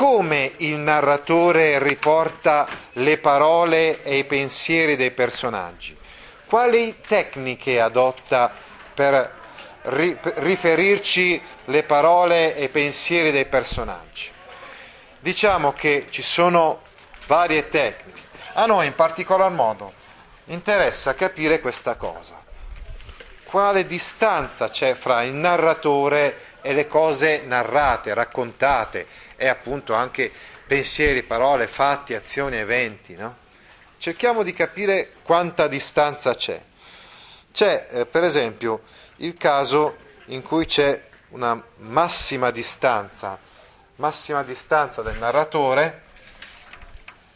Come 0.00 0.54
il 0.60 0.78
narratore 0.78 1.78
riporta 1.78 2.66
le 2.92 3.18
parole 3.18 4.00
e 4.00 4.16
i 4.16 4.24
pensieri 4.24 4.96
dei 4.96 5.10
personaggi? 5.10 5.94
Quali 6.46 7.00
tecniche 7.06 7.82
adotta 7.82 8.50
per 8.94 9.30
ri- 9.82 10.18
riferirci 10.22 11.38
le 11.66 11.82
parole 11.82 12.56
e 12.56 12.64
i 12.64 12.68
pensieri 12.70 13.30
dei 13.30 13.44
personaggi? 13.44 14.32
Diciamo 15.18 15.74
che 15.74 16.06
ci 16.08 16.22
sono 16.22 16.80
varie 17.26 17.68
tecniche. 17.68 18.22
A 18.54 18.64
noi 18.64 18.86
in 18.86 18.94
particolar 18.94 19.50
modo 19.50 19.92
interessa 20.46 21.14
capire 21.14 21.60
questa 21.60 21.96
cosa. 21.96 22.42
Quale 23.44 23.84
distanza 23.84 24.70
c'è 24.70 24.94
fra 24.94 25.22
il 25.24 25.34
narratore 25.34 26.48
e 26.62 26.72
le 26.72 26.86
cose 26.86 27.42
narrate, 27.44 28.14
raccontate 28.14 29.06
e 29.40 29.48
appunto 29.48 29.94
anche 29.94 30.30
pensieri, 30.66 31.22
parole, 31.22 31.66
fatti, 31.66 32.12
azioni, 32.12 32.58
eventi, 32.58 33.16
no? 33.16 33.38
Cerchiamo 33.96 34.42
di 34.42 34.52
capire 34.52 35.12
quanta 35.22 35.66
distanza 35.66 36.34
c'è. 36.34 36.62
C'è 37.50 37.86
eh, 37.90 38.06
per 38.06 38.22
esempio 38.22 38.82
il 39.16 39.34
caso 39.38 39.96
in 40.26 40.42
cui 40.42 40.66
c'è 40.66 41.02
una 41.30 41.58
massima 41.78 42.50
distanza, 42.50 43.38
massima 43.96 44.42
distanza 44.42 45.00
del 45.00 45.16
narratore, 45.16 46.02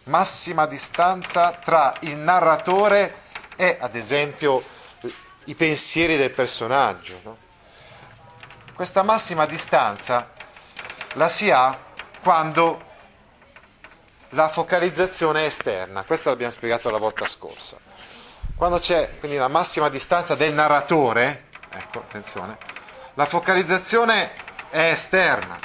massima 0.05 0.67
distanza 0.67 1.53
tra 1.53 1.95
il 2.01 2.17
narratore 2.17 3.23
e 3.57 3.79
ad 3.81 3.95
esempio 3.95 4.63
i 5.45 5.55
pensieri 5.55 6.19
del 6.19 6.33
personaggio. 6.33 7.19
No? 7.23 7.37
Questa 8.75 9.03
massima 9.03 9.47
distanza 9.47 10.33
la 11.15 11.29
si 11.29 11.51
ha 11.51 11.84
quando 12.25 12.83
la 14.31 14.49
focalizzazione 14.49 15.43
è 15.43 15.45
esterna, 15.45 16.05
questo 16.05 16.31
l'abbiamo 16.31 16.53
spiegato 16.53 16.89
la 16.89 16.97
volta 16.97 17.29
scorsa. 17.29 17.77
Quando 18.57 18.79
c'è 18.79 19.19
quindi 19.19 19.37
la 19.37 19.49
massima 19.49 19.91
distanza 19.91 20.35
del 20.35 20.55
narratore, 20.55 21.49
ecco, 21.69 21.99
attenzione, 21.99 22.57
la 23.13 23.27
focalizzazione 23.27 24.33
è 24.71 24.91
esterna, 24.91 25.59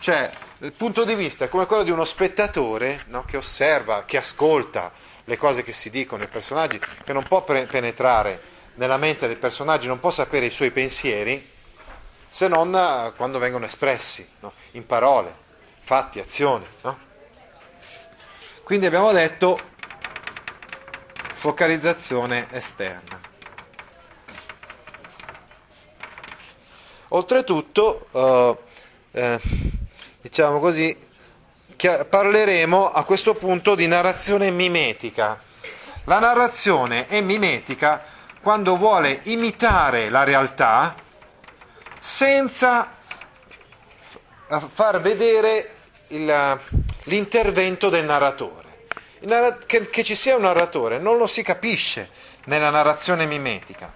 cioè 0.00 0.28
il 0.58 0.72
punto 0.72 1.04
di 1.04 1.14
vista 1.14 1.44
è 1.44 1.48
come 1.48 1.66
quello 1.66 1.84
di 1.84 1.92
uno 1.92 2.04
spettatore 2.04 3.04
no, 3.06 3.24
che 3.24 3.36
osserva, 3.36 4.04
che 4.04 4.16
ascolta 4.16 4.90
le 5.26 5.36
cose 5.38 5.62
che 5.62 5.72
si 5.72 5.90
dicono, 5.90 6.24
i 6.24 6.28
personaggi, 6.28 6.80
che 7.04 7.12
non 7.12 7.22
può 7.22 7.44
penetrare 7.44 8.42
nella 8.74 8.96
mente 8.96 9.28
dei 9.28 9.36
personaggi, 9.36 9.86
non 9.86 10.00
può 10.00 10.10
sapere 10.10 10.46
i 10.46 10.50
suoi 10.50 10.72
pensieri 10.72 11.52
se 12.34 12.48
non 12.48 12.74
eh, 12.74 13.12
quando 13.14 13.38
vengono 13.38 13.64
espressi 13.64 14.28
no, 14.40 14.52
in 14.72 14.84
parole, 14.86 15.32
fatti, 15.78 16.18
azioni. 16.18 16.66
No? 16.80 16.98
Quindi 18.64 18.86
abbiamo 18.86 19.12
detto 19.12 19.56
focalizzazione 21.32 22.48
esterna. 22.50 23.20
Oltretutto, 27.10 28.08
eh, 28.10 28.58
eh, 29.12 29.40
diciamo 30.20 30.58
così, 30.58 30.98
parleremo 31.76 32.90
a 32.90 33.04
questo 33.04 33.34
punto 33.34 33.76
di 33.76 33.86
narrazione 33.86 34.50
mimetica. 34.50 35.40
La 36.06 36.18
narrazione 36.18 37.06
è 37.06 37.20
mimetica 37.20 38.02
quando 38.42 38.76
vuole 38.76 39.20
imitare 39.26 40.08
la 40.08 40.24
realtà 40.24 41.02
senza 42.04 42.96
far 44.74 45.00
vedere 45.00 45.70
il, 46.08 46.60
l'intervento 47.04 47.88
del 47.88 48.04
narratore. 48.04 48.88
Narra- 49.20 49.56
che, 49.56 49.88
che 49.88 50.04
ci 50.04 50.14
sia 50.14 50.36
un 50.36 50.42
narratore 50.42 50.98
non 50.98 51.16
lo 51.16 51.26
si 51.26 51.42
capisce 51.42 52.10
nella 52.44 52.68
narrazione 52.68 53.24
mimetica. 53.24 53.90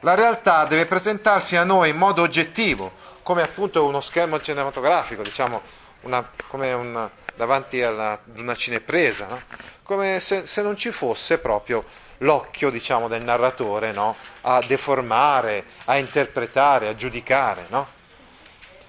La 0.00 0.16
realtà 0.16 0.64
deve 0.64 0.86
presentarsi 0.86 1.54
a 1.54 1.62
noi 1.62 1.90
in 1.90 1.96
modo 1.96 2.20
oggettivo, 2.20 2.92
come 3.22 3.42
appunto 3.42 3.86
uno 3.86 4.00
schermo 4.00 4.40
cinematografico, 4.40 5.22
diciamo, 5.22 5.62
una, 6.00 6.28
come 6.48 6.72
un, 6.72 7.10
davanti 7.36 7.80
ad 7.80 8.18
una 8.34 8.56
cinepresa, 8.56 9.28
no? 9.28 9.40
come 9.84 10.18
se, 10.18 10.46
se, 10.46 10.62
non 10.62 10.76
ci 10.76 10.90
fosse 10.90 11.38
proprio 11.38 11.84
l'occhio 12.18 12.70
diciamo, 12.70 13.08
del 13.08 13.22
narratore 13.22 13.92
no? 13.92 14.16
a 14.42 14.62
deformare, 14.66 15.64
a 15.86 15.96
interpretare, 15.96 16.88
a 16.88 16.94
giudicare. 16.94 17.66
No? 17.68 17.88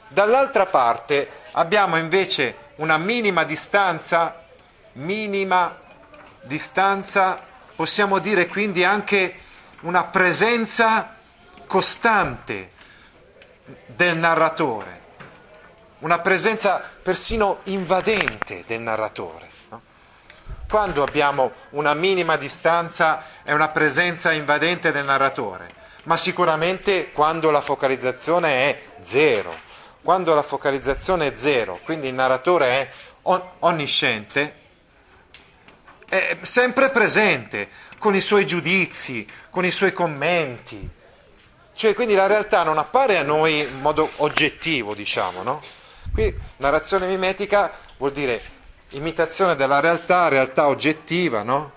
Dall'altra 0.08 0.66
parte 0.66 1.30
abbiamo 1.54 1.98
invece 1.98 2.56
una 2.76 2.98
minima 2.98 3.44
distanza, 3.44 4.44
minima 4.94 5.76
distanza, 6.44 7.42
possiamo 7.76 8.20
dire 8.20 8.48
quindi 8.48 8.84
anche 8.84 9.40
una 9.82 10.06
presenza 10.06 11.16
costante 11.68 12.72
del 13.88 14.18
narratore, 14.18 15.02
una 16.00 16.20
presenza 16.20 16.82
persino 17.02 17.60
invadente 17.64 18.64
del 18.68 18.82
narratore. 18.82 19.55
Quando 20.68 21.04
abbiamo 21.04 21.52
una 21.72 21.94
minima 21.94 22.38
distanza 22.38 23.24
è 23.44 23.52
una 23.52 23.70
presenza 23.70 24.32
invadente 24.32 24.92
del 24.92 25.06
narratore, 25.06 25.68
ma 26.04 26.18
sicuramente 26.18 27.12
quando 27.12 27.52
la 27.52 27.62
focalizzazione 27.62 28.50
è 28.70 28.82
zero. 29.02 29.54
Quando 30.02 30.36
la 30.36 30.44
focalizzazione 30.44 31.28
è 31.28 31.34
zero, 31.36 31.80
quindi 31.84 32.08
il 32.10 32.14
narratore 32.14 32.68
è 32.68 32.90
on- 33.24 33.44
onnisciente, 33.60 34.62
è 36.08 36.38
sempre 36.42 36.92
presente, 36.92 37.70
con 37.98 38.14
i 38.14 38.22
suoi 38.22 38.46
giudizi, 38.46 39.28
con 39.50 39.66
i 39.66 39.72
suoi 39.72 39.94
commenti. 39.94 40.88
Cioè, 41.74 41.96
quindi 41.96 42.14
la 42.14 42.28
realtà 42.28 42.62
non 42.62 42.78
appare 42.78 43.18
a 43.18 43.24
noi 43.24 43.62
in 43.62 43.82
modo 43.82 44.10
oggettivo, 44.18 44.94
diciamo, 44.94 45.42
no? 45.42 45.62
Qui 46.14 46.34
narrazione 46.58 47.08
mimetica 47.08 47.72
vuol 47.98 48.12
dire 48.12 48.40
imitazione 48.96 49.56
della 49.56 49.80
realtà, 49.80 50.28
realtà 50.28 50.68
oggettiva, 50.68 51.44
no? 51.44 51.72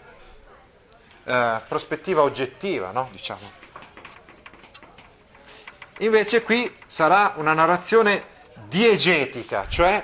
Eh, 1.25 1.61
prospettiva 1.67 2.23
oggettiva, 2.23 2.91
no? 2.91 3.09
Diciamo. 3.11 3.57
Invece 5.99 6.43
qui 6.43 6.75
sarà 6.87 7.33
una 7.37 7.53
narrazione 7.53 8.25
diegetica, 8.69 9.67
cioè 9.69 10.03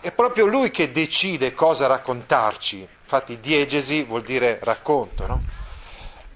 è 0.00 0.12
proprio 0.12 0.46
lui 0.46 0.70
che 0.70 0.92
decide 0.92 1.54
cosa 1.54 1.86
raccontarci. 1.86 2.86
Infatti 3.02 3.40
diegesi 3.40 4.04
vuol 4.04 4.22
dire 4.22 4.58
racconto, 4.62 5.26
no? 5.26 5.42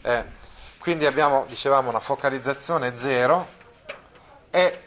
Eh, 0.03 0.25
quindi 0.79 1.07
abbiamo, 1.07 1.45
dicevamo, 1.47 1.89
una 1.89 2.01
focalizzazione 2.01 2.97
zero 2.97 3.49
e 4.51 4.79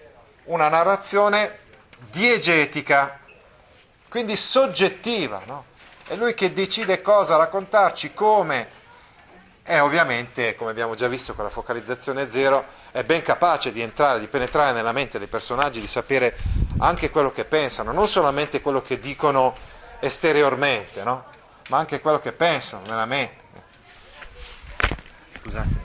una 0.46 0.70
narrazione 0.70 1.60
diegetica, 2.12 3.20
quindi 4.10 4.36
soggettiva, 4.36 5.42
no? 5.46 5.66
È 6.08 6.16
lui 6.16 6.34
che 6.34 6.54
decide 6.54 7.02
cosa 7.02 7.36
raccontarci, 7.36 8.14
come, 8.14 8.70
e 9.64 9.80
ovviamente, 9.80 10.56
come 10.56 10.72
abbiamo 10.72 10.96
già 10.96 11.10
visto 11.10 11.34
con 11.34 11.44
la 11.44 11.50
focalizzazione 11.50 12.30
zero, 12.30 12.66
è 12.92 13.04
ben 13.04 13.22
capace 13.22 13.74
di 13.74 13.82
entrare, 13.82 14.22
di 14.22 14.28
penetrare 14.28 14.72
nella 14.72 14.94
mente 14.94 15.20
dei 15.20 15.28
personaggi, 15.28 15.82
di 15.82 15.88
sapere 15.88 16.38
anche 16.80 17.10
quello 17.10 17.32
che 17.32 17.44
pensano, 17.44 17.92
non 17.92 18.08
solamente 18.08 18.62
quello 18.62 18.82
che 18.82 19.00
dicono 19.00 19.54
esteriormente, 20.00 21.04
no? 21.04 21.26
ma 21.68 21.78
anche 21.78 22.00
quello 22.00 22.20
che 22.20 22.32
pensano 22.32 22.86
nella 22.86 23.06
mente. 23.06 23.44
Scusatemi, 25.42 25.82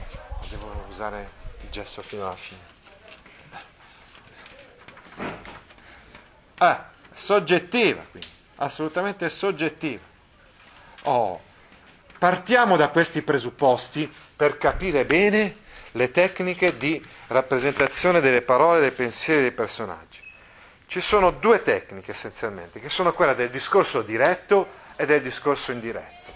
devo 0.48 0.84
usare 0.88 1.30
il 1.62 1.70
gesso 1.70 2.02
fino 2.02 2.24
alla 2.24 2.36
fine. 2.36 2.70
Ah, 6.58 6.90
soggettiva, 7.14 8.04
quindi, 8.10 8.28
assolutamente 8.56 9.28
soggettiva. 9.28 10.02
Oh, 11.02 11.40
partiamo 12.18 12.76
da 12.76 12.88
questi 12.90 13.22
presupposti 13.22 14.10
per 14.36 14.58
capire 14.58 15.04
bene 15.04 15.56
le 15.92 16.10
tecniche 16.10 16.76
di 16.76 17.04
rappresentazione 17.28 18.20
delle 18.20 18.42
parole, 18.42 18.80
dei 18.80 18.92
pensieri 18.92 19.42
dei 19.42 19.52
personaggi. 19.52 20.22
Ci 20.86 21.00
sono 21.00 21.30
due 21.30 21.62
tecniche 21.62 22.12
essenzialmente, 22.12 22.80
che 22.80 22.88
sono 22.88 23.12
quella 23.12 23.34
del 23.34 23.48
discorso 23.48 24.02
diretto 24.02 24.68
e 24.96 25.06
del 25.06 25.20
discorso 25.20 25.72
indiretto. 25.72 26.30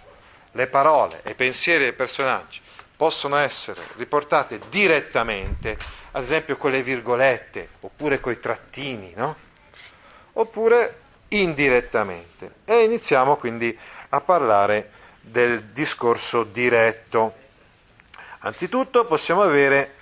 Le 0.53 0.67
parole 0.67 1.21
e 1.23 1.31
i 1.31 1.35
pensieri 1.35 1.85
dei 1.85 1.93
personaggi 1.93 2.61
possono 2.97 3.37
essere 3.37 3.83
riportate 3.97 4.59
direttamente, 4.71 5.77
ad 6.13 6.23
esempio 6.23 6.57
con 6.57 6.71
le 6.71 6.83
virgolette, 6.83 7.69
oppure 7.81 8.21
con 8.21 8.33
i 8.33 8.41
trattini, 8.41 9.13
no? 9.15 9.45
Oppure 10.39 11.01
indirettamente. 11.29 12.57
E 12.65 12.83
iniziamo 12.85 13.37
quindi 13.37 13.77
a 14.11 14.21
parlare 14.21 14.91
del 15.21 15.65
discorso 15.65 16.45
diretto. 16.45 17.35
Anzitutto 18.41 19.07
possiamo 19.07 19.43
avere 19.43 19.95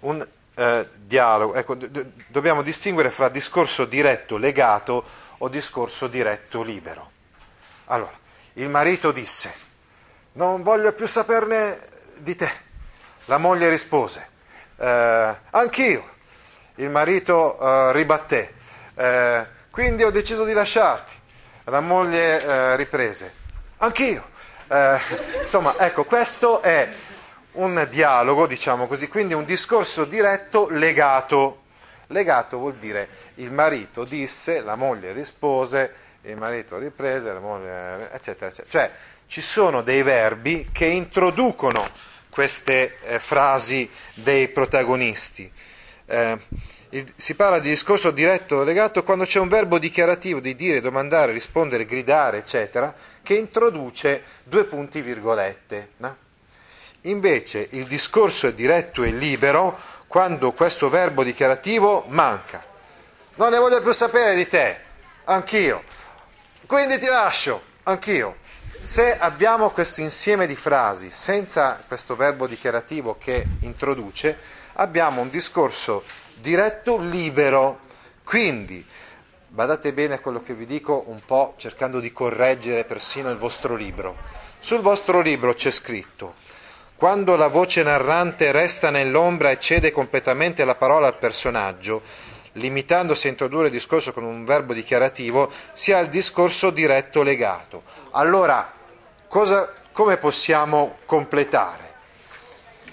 un 0.00 0.26
eh, 0.54 0.88
dialogo, 0.98 1.54
ecco, 1.54 1.74
d- 1.74 2.06
dobbiamo 2.28 2.62
distinguere 2.62 3.10
fra 3.10 3.28
discorso 3.28 3.84
diretto 3.84 4.38
legato 4.38 5.04
o 5.38 5.48
discorso 5.48 6.08
diretto 6.08 6.62
libero. 6.62 7.10
Allora, 7.86 8.18
il 8.54 8.68
marito 8.70 9.12
disse, 9.12 9.52
non 10.32 10.62
voglio 10.62 10.92
più 10.92 11.06
saperne 11.06 11.78
di 12.18 12.34
te. 12.34 12.50
La 13.26 13.38
moglie 13.38 13.68
rispose, 13.68 14.26
eh, 14.76 15.38
anch'io. 15.50 16.10
Il 16.76 16.88
marito 16.88 17.58
eh, 17.58 17.92
ribatté, 17.92 18.54
eh, 18.94 19.46
quindi 19.72 20.02
ho 20.04 20.10
deciso 20.10 20.44
di 20.44 20.52
lasciarti. 20.52 21.14
La 21.64 21.80
moglie 21.80 22.44
eh, 22.44 22.76
riprese, 22.76 23.32
anch'io. 23.78 24.28
Eh, 24.68 24.98
insomma, 25.40 25.78
ecco, 25.78 26.04
questo 26.04 26.60
è 26.60 26.88
un 27.52 27.86
dialogo, 27.90 28.46
diciamo 28.46 28.86
così, 28.86 29.08
quindi 29.08 29.32
un 29.32 29.44
discorso 29.44 30.04
diretto 30.04 30.68
legato. 30.68 31.62
Legato 32.08 32.58
vuol 32.58 32.76
dire 32.76 33.08
il 33.36 33.50
marito 33.50 34.04
disse, 34.04 34.60
la 34.60 34.76
moglie 34.76 35.12
rispose, 35.12 35.94
il 36.22 36.36
marito 36.36 36.76
riprese, 36.76 37.32
la 37.32 37.40
moglie, 37.40 38.10
eccetera, 38.12 38.50
eccetera. 38.50 38.68
Cioè 38.68 38.92
ci 39.24 39.40
sono 39.40 39.80
dei 39.80 40.02
verbi 40.02 40.68
che 40.70 40.84
introducono 40.84 41.88
queste 42.28 42.98
eh, 43.00 43.18
frasi 43.18 43.90
dei 44.12 44.48
protagonisti. 44.48 45.50
Eh, 46.04 46.38
si 47.14 47.34
parla 47.34 47.58
di 47.58 47.70
discorso 47.70 48.10
diretto 48.10 48.62
legato 48.64 49.02
quando 49.02 49.24
c'è 49.24 49.38
un 49.38 49.48
verbo 49.48 49.78
dichiarativo 49.78 50.40
di 50.40 50.54
dire, 50.54 50.82
domandare, 50.82 51.32
rispondere, 51.32 51.86
gridare, 51.86 52.38
eccetera, 52.38 52.94
che 53.22 53.34
introduce 53.34 54.22
due 54.44 54.64
punti 54.64 55.00
virgolette. 55.00 55.92
No? 55.98 56.16
Invece 57.02 57.66
il 57.70 57.86
discorso 57.86 58.46
è 58.46 58.52
diretto 58.52 59.02
e 59.02 59.10
libero 59.10 59.78
quando 60.06 60.52
questo 60.52 60.90
verbo 60.90 61.22
dichiarativo 61.22 62.04
manca. 62.08 62.62
Non 63.36 63.50
ne 63.50 63.58
voglio 63.58 63.80
più 63.80 63.92
sapere 63.92 64.34
di 64.34 64.46
te, 64.46 64.78
anch'io. 65.24 65.82
Quindi 66.66 66.98
ti 66.98 67.06
lascio, 67.06 67.62
anch'io. 67.84 68.36
Se 68.78 69.16
abbiamo 69.16 69.70
questo 69.70 70.02
insieme 70.02 70.46
di 70.46 70.56
frasi 70.56 71.10
senza 71.10 71.82
questo 71.86 72.16
verbo 72.16 72.46
dichiarativo 72.46 73.16
che 73.16 73.46
introduce, 73.60 74.36
abbiamo 74.74 75.22
un 75.22 75.30
discorso 75.30 76.04
diretto 76.40 76.98
libero. 76.98 77.80
Quindi, 78.24 78.84
badate 79.48 79.92
bene 79.92 80.14
a 80.14 80.20
quello 80.20 80.42
che 80.42 80.54
vi 80.54 80.66
dico 80.66 81.04
un 81.06 81.20
po' 81.24 81.54
cercando 81.56 82.00
di 82.00 82.12
correggere 82.12 82.84
persino 82.84 83.30
il 83.30 83.38
vostro 83.38 83.74
libro. 83.74 84.16
Sul 84.58 84.80
vostro 84.80 85.20
libro 85.20 85.54
c'è 85.54 85.70
scritto 85.70 86.34
quando 87.02 87.34
la 87.34 87.48
voce 87.48 87.82
narrante 87.82 88.52
resta 88.52 88.90
nell'ombra 88.90 89.50
e 89.50 89.58
cede 89.58 89.90
completamente 89.90 90.64
la 90.64 90.76
parola 90.76 91.08
al 91.08 91.18
personaggio, 91.18 92.00
limitandosi 92.52 93.26
a 93.26 93.30
introdurre 93.30 93.66
il 93.66 93.72
discorso 93.72 94.12
con 94.12 94.22
un 94.22 94.44
verbo 94.44 94.72
dichiarativo, 94.72 95.50
si 95.72 95.92
ha 95.92 95.98
il 95.98 96.06
discorso 96.06 96.70
diretto 96.70 97.24
legato. 97.24 97.82
Allora, 98.12 98.72
cosa, 99.26 99.72
come 99.90 100.16
possiamo 100.16 100.98
completare? 101.04 101.91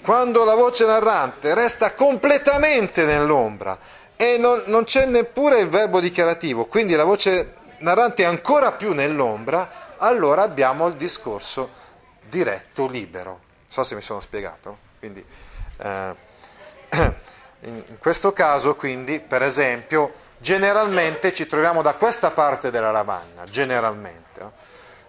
Quando 0.02 0.44
la 0.44 0.54
voce 0.54 0.86
narrante 0.86 1.54
resta 1.54 1.94
completamente 1.94 3.04
nell'ombra 3.04 3.78
e 4.16 4.36
non, 4.38 4.62
non 4.66 4.84
c'è 4.84 5.04
neppure 5.06 5.60
il 5.60 5.68
verbo 5.68 6.00
dichiarativo, 6.00 6.66
quindi 6.66 6.94
la 6.94 7.04
voce 7.04 7.54
narrante 7.78 8.22
è 8.22 8.26
ancora 8.26 8.72
più 8.72 8.92
nell'ombra, 8.92 9.96
allora 9.98 10.42
abbiamo 10.42 10.86
il 10.86 10.94
discorso 10.94 11.70
diretto 12.28 12.86
libero 12.86 13.48
so 13.70 13.84
se 13.84 13.94
mi 13.94 14.02
sono 14.02 14.20
spiegato. 14.20 14.78
Quindi, 14.98 15.24
eh, 15.76 16.14
in, 17.60 17.84
in, 17.86 17.98
questo 17.98 18.32
caso, 18.32 18.74
quindi, 18.74 19.20
per 19.20 19.42
esempio, 19.42 20.12
generalmente 20.38 21.32
ci 21.32 21.46
troviamo 21.46 21.80
da 21.80 21.94
questa 21.94 22.32
parte 22.32 22.72
della 22.72 22.90
lavagna, 22.90 23.44
generalmente. 23.44 24.40
No? 24.40 24.52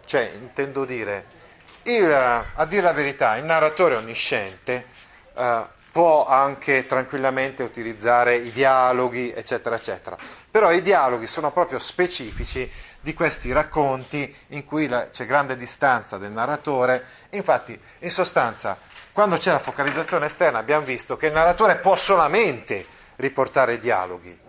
Cioè, 0.05 0.31
intendo 0.35 0.85
dire, 0.85 1.25
il, 1.83 2.11
a 2.11 2.65
dire 2.65 2.81
la 2.81 2.93
verità, 2.93 3.35
il 3.37 3.43
narratore 3.43 3.95
onnisciente 3.95 4.85
eh, 5.35 5.65
può 5.91 6.25
anche 6.25 6.85
tranquillamente 6.85 7.63
utilizzare 7.63 8.35
i 8.35 8.51
dialoghi, 8.51 9.31
eccetera, 9.31 9.75
eccetera. 9.75 10.15
Però 10.49 10.71
i 10.71 10.81
dialoghi 10.81 11.27
sono 11.27 11.51
proprio 11.51 11.79
specifici 11.79 12.69
di 13.01 13.13
questi 13.13 13.51
racconti 13.51 14.33
in 14.49 14.65
cui 14.65 14.87
la, 14.87 15.09
c'è 15.09 15.25
grande 15.25 15.57
distanza 15.57 16.17
del 16.17 16.31
narratore. 16.31 17.03
Infatti, 17.31 17.79
in 17.99 18.11
sostanza, 18.11 18.77
quando 19.11 19.37
c'è 19.37 19.51
la 19.51 19.59
focalizzazione 19.59 20.27
esterna 20.27 20.59
abbiamo 20.59 20.85
visto 20.85 21.17
che 21.17 21.27
il 21.27 21.33
narratore 21.33 21.77
può 21.77 21.95
solamente 21.95 22.85
riportare 23.17 23.77
dialoghi, 23.77 24.39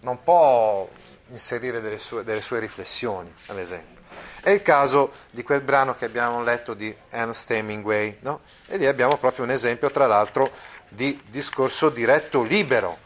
non 0.00 0.22
può 0.22 0.88
inserire 1.28 1.80
delle 1.80 1.98
sue, 1.98 2.24
delle 2.24 2.42
sue 2.42 2.58
riflessioni, 2.58 3.32
ad 3.46 3.58
esempio. 3.58 3.99
È 4.42 4.50
il 4.50 4.62
caso 4.62 5.12
di 5.30 5.42
quel 5.42 5.60
brano 5.60 5.94
che 5.94 6.06
abbiamo 6.06 6.42
letto 6.42 6.74
di 6.74 6.94
Ernst 7.10 7.50
Hemingway, 7.50 8.18
no? 8.20 8.40
e 8.66 8.78
lì 8.78 8.86
abbiamo 8.86 9.16
proprio 9.18 9.44
un 9.44 9.50
esempio, 9.50 9.90
tra 9.90 10.06
l'altro, 10.06 10.50
di 10.88 11.20
discorso 11.28 11.90
diretto 11.90 12.42
libero, 12.42 12.96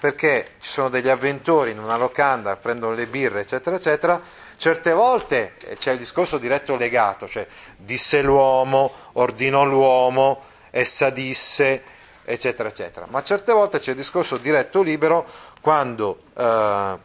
perché 0.00 0.52
ci 0.58 0.68
sono 0.68 0.88
degli 0.88 1.08
avventori 1.08 1.72
in 1.72 1.78
una 1.78 1.96
locanda, 1.96 2.56
prendono 2.56 2.94
le 2.94 3.06
birre, 3.06 3.40
eccetera, 3.40 3.76
eccetera, 3.76 4.20
certe 4.56 4.92
volte 4.92 5.52
eh, 5.58 5.76
c'è 5.76 5.92
il 5.92 5.98
discorso 5.98 6.38
diretto 6.38 6.74
legato, 6.76 7.28
cioè 7.28 7.46
disse 7.76 8.22
l'uomo, 8.22 8.92
ordinò 9.12 9.64
l'uomo, 9.64 10.42
essa 10.70 11.10
disse, 11.10 11.82
eccetera, 12.24 12.70
eccetera, 12.70 13.06
ma 13.10 13.22
certe 13.22 13.52
volte 13.52 13.78
c'è 13.78 13.90
il 13.90 13.96
discorso 13.98 14.38
diretto 14.38 14.82
libero 14.82 15.26
quando 15.60 16.22
eh, 16.36 16.98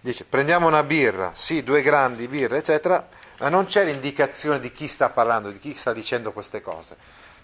dice 0.00 0.24
prendiamo 0.24 0.66
una 0.66 0.82
birra, 0.82 1.32
sì, 1.34 1.64
due 1.64 1.80
grandi 1.80 2.28
birre, 2.28 2.58
eccetera, 2.58 3.06
ma 3.44 3.50
non 3.50 3.66
c'è 3.66 3.84
l'indicazione 3.84 4.58
di 4.58 4.72
chi 4.72 4.88
sta 4.88 5.10
parlando, 5.10 5.50
di 5.50 5.58
chi 5.58 5.74
sta 5.74 5.92
dicendo 5.92 6.32
queste 6.32 6.62
cose 6.62 6.96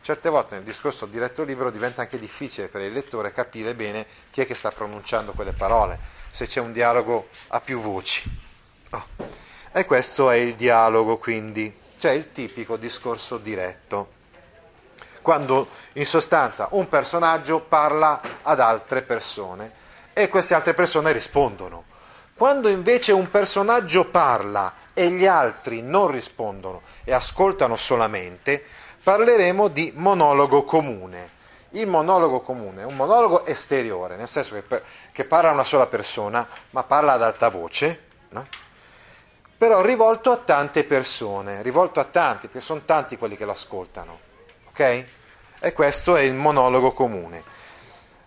certe 0.02 0.30
volte 0.30 0.54
nel 0.54 0.64
discorso 0.64 1.04
diretto 1.06 1.44
libero 1.44 1.70
diventa 1.70 2.00
anche 2.00 2.18
difficile 2.18 2.68
per 2.68 2.80
il 2.80 2.92
lettore 2.92 3.32
capire 3.32 3.74
bene 3.74 4.06
chi 4.30 4.40
è 4.40 4.46
che 4.46 4.54
sta 4.54 4.70
pronunciando 4.70 5.32
quelle 5.32 5.52
parole, 5.52 5.98
se 6.30 6.46
c'è 6.46 6.60
un 6.60 6.72
dialogo 6.72 7.28
a 7.48 7.60
più 7.60 7.80
voci. 7.80 8.28
Oh. 8.90 9.06
E 9.72 9.84
questo 9.84 10.30
è 10.30 10.36
il 10.36 10.54
dialogo 10.54 11.18
quindi, 11.18 11.72
cioè 11.98 12.12
il 12.12 12.32
tipico 12.32 12.76
discorso 12.76 13.36
diretto, 13.36 14.12
quando 15.22 15.68
in 15.92 16.06
sostanza 16.06 16.68
un 16.72 16.88
personaggio 16.88 17.60
parla 17.60 18.20
ad 18.42 18.58
altre 18.58 19.02
persone 19.02 19.70
e 20.14 20.28
queste 20.28 20.54
altre 20.54 20.72
persone 20.72 21.12
rispondono. 21.12 21.84
Quando 22.40 22.70
invece 22.70 23.12
un 23.12 23.28
personaggio 23.28 24.06
parla 24.06 24.72
e 24.94 25.10
gli 25.10 25.26
altri 25.26 25.82
non 25.82 26.10
rispondono 26.10 26.80
e 27.04 27.12
ascoltano 27.12 27.76
solamente, 27.76 28.64
parleremo 29.02 29.68
di 29.68 29.92
monologo 29.96 30.64
comune. 30.64 31.32
Il 31.72 31.86
monologo 31.86 32.40
comune 32.40 32.80
è 32.80 32.84
un 32.86 32.96
monologo 32.96 33.44
esteriore, 33.44 34.16
nel 34.16 34.26
senso 34.26 34.54
che, 34.54 34.82
che 35.12 35.26
parla 35.26 35.50
una 35.50 35.64
sola 35.64 35.86
persona, 35.86 36.48
ma 36.70 36.82
parla 36.82 37.12
ad 37.12 37.22
alta 37.22 37.50
voce, 37.50 38.04
no? 38.30 38.46
però 39.58 39.82
rivolto 39.82 40.30
a 40.30 40.38
tante 40.38 40.84
persone, 40.84 41.60
rivolto 41.60 42.00
a 42.00 42.04
tanti, 42.04 42.46
perché 42.46 42.62
sono 42.62 42.80
tanti 42.86 43.18
quelli 43.18 43.36
che 43.36 43.44
lo 43.44 43.52
ascoltano. 43.52 44.18
Ok? 44.70 45.04
E 45.60 45.72
questo 45.74 46.16
è 46.16 46.22
il 46.22 46.32
monologo 46.32 46.92
comune. 46.92 47.44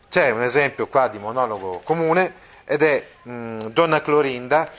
C'è 0.08 0.30
un 0.30 0.44
esempio 0.44 0.86
qua 0.86 1.08
di 1.08 1.18
monologo 1.18 1.80
comune 1.80 2.52
ed 2.66 2.82
è 2.82 3.06
mh, 3.24 3.68
Donna 3.68 4.02
Clorinda, 4.02 4.70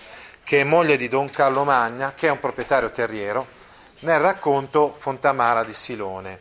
che 0.42 0.60
è 0.60 0.64
moglie 0.64 0.96
di 0.96 1.08
Don 1.08 1.30
Carlo 1.30 1.64
Magna, 1.64 2.14
che 2.14 2.28
è 2.28 2.30
un 2.30 2.38
proprietario 2.38 2.90
terriero, 2.90 3.46
nel 4.00 4.20
racconto 4.20 4.94
Fontamara 4.96 5.64
di 5.64 5.72
Silone. 5.72 6.40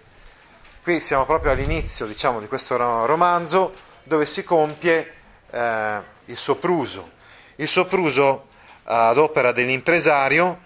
Qui 0.81 0.99
siamo 0.99 1.25
proprio 1.25 1.51
all'inizio 1.51 2.05
diciamo, 2.05 2.39
di 2.39 2.47
questo 2.47 2.75
romanzo 2.77 3.73
dove 4.03 4.25
si 4.25 4.43
compie 4.43 5.13
eh, 5.49 6.01
il 6.25 6.37
sopruso. 6.37 7.11
Il 7.55 7.67
sopruso 7.67 8.47
ad 8.83 9.17
opera 9.17 9.53
dell'impresario 9.53 10.59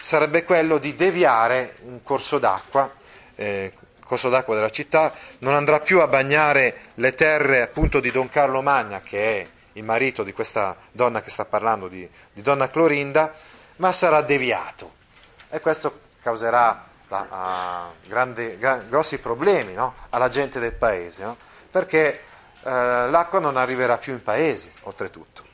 sarebbe 0.00 0.42
quello 0.42 0.78
di 0.78 0.96
deviare 0.96 1.76
un 1.82 2.02
corso 2.02 2.40
d'acqua 2.40 2.90
eh, 3.36 3.72
corso 4.04 4.28
d'acqua 4.28 4.54
della 4.54 4.70
città, 4.70 5.14
non 5.38 5.54
andrà 5.54 5.80
più 5.80 6.00
a 6.00 6.06
bagnare 6.06 6.80
le 6.96 7.14
terre 7.14 7.62
appunto 7.62 7.98
di 7.98 8.10
Don 8.10 8.28
Carlo 8.28 8.60
Magna, 8.60 9.00
che 9.00 9.40
è 9.40 9.48
il 9.72 9.84
marito 9.84 10.22
di 10.22 10.32
questa 10.32 10.76
donna 10.90 11.20
che 11.20 11.30
sta 11.30 11.44
parlando, 11.44 11.88
di, 11.88 12.08
di 12.32 12.42
Donna 12.42 12.68
Clorinda, 12.68 13.32
ma 13.76 13.92
sarà 13.92 14.20
deviato. 14.22 15.00
E 15.48 15.60
questo 15.60 16.00
causerà 16.20 16.88
la, 17.08 17.92
uh, 18.02 18.08
grandi, 18.08 18.56
gran, 18.56 18.88
grossi 18.88 19.18
problemi 19.18 19.74
no? 19.74 19.94
alla 20.10 20.28
gente 20.28 20.60
del 20.60 20.72
paese, 20.72 21.24
no? 21.24 21.36
perché 21.70 22.20
uh, 22.62 22.68
l'acqua 22.68 23.38
non 23.38 23.56
arriverà 23.56 23.98
più 23.98 24.12
in 24.12 24.22
paese, 24.22 24.72
oltretutto. 24.82 25.50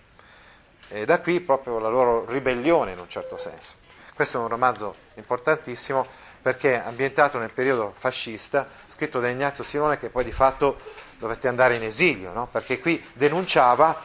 E 0.88 1.04
da 1.04 1.20
qui 1.20 1.40
proprio 1.40 1.78
la 1.78 1.88
loro 1.88 2.24
ribellione 2.26 2.92
in 2.92 2.98
un 2.98 3.08
certo 3.08 3.36
senso. 3.36 3.76
Questo 4.14 4.38
è 4.38 4.40
un 4.40 4.48
romanzo 4.48 4.94
importantissimo 5.14 6.06
perché 6.40 6.74
è 6.74 6.86
ambientato 6.86 7.38
nel 7.38 7.52
periodo 7.52 7.92
fascista, 7.96 8.66
scritto 8.86 9.20
da 9.20 9.28
Ignazio 9.28 9.62
Silone 9.62 9.98
che 9.98 10.08
poi 10.08 10.24
di 10.24 10.32
fatto 10.32 10.78
dovette 11.18 11.48
andare 11.48 11.76
in 11.76 11.82
esilio, 11.82 12.32
no? 12.32 12.46
perché 12.46 12.80
qui 12.80 13.02
denunciava 13.14 14.00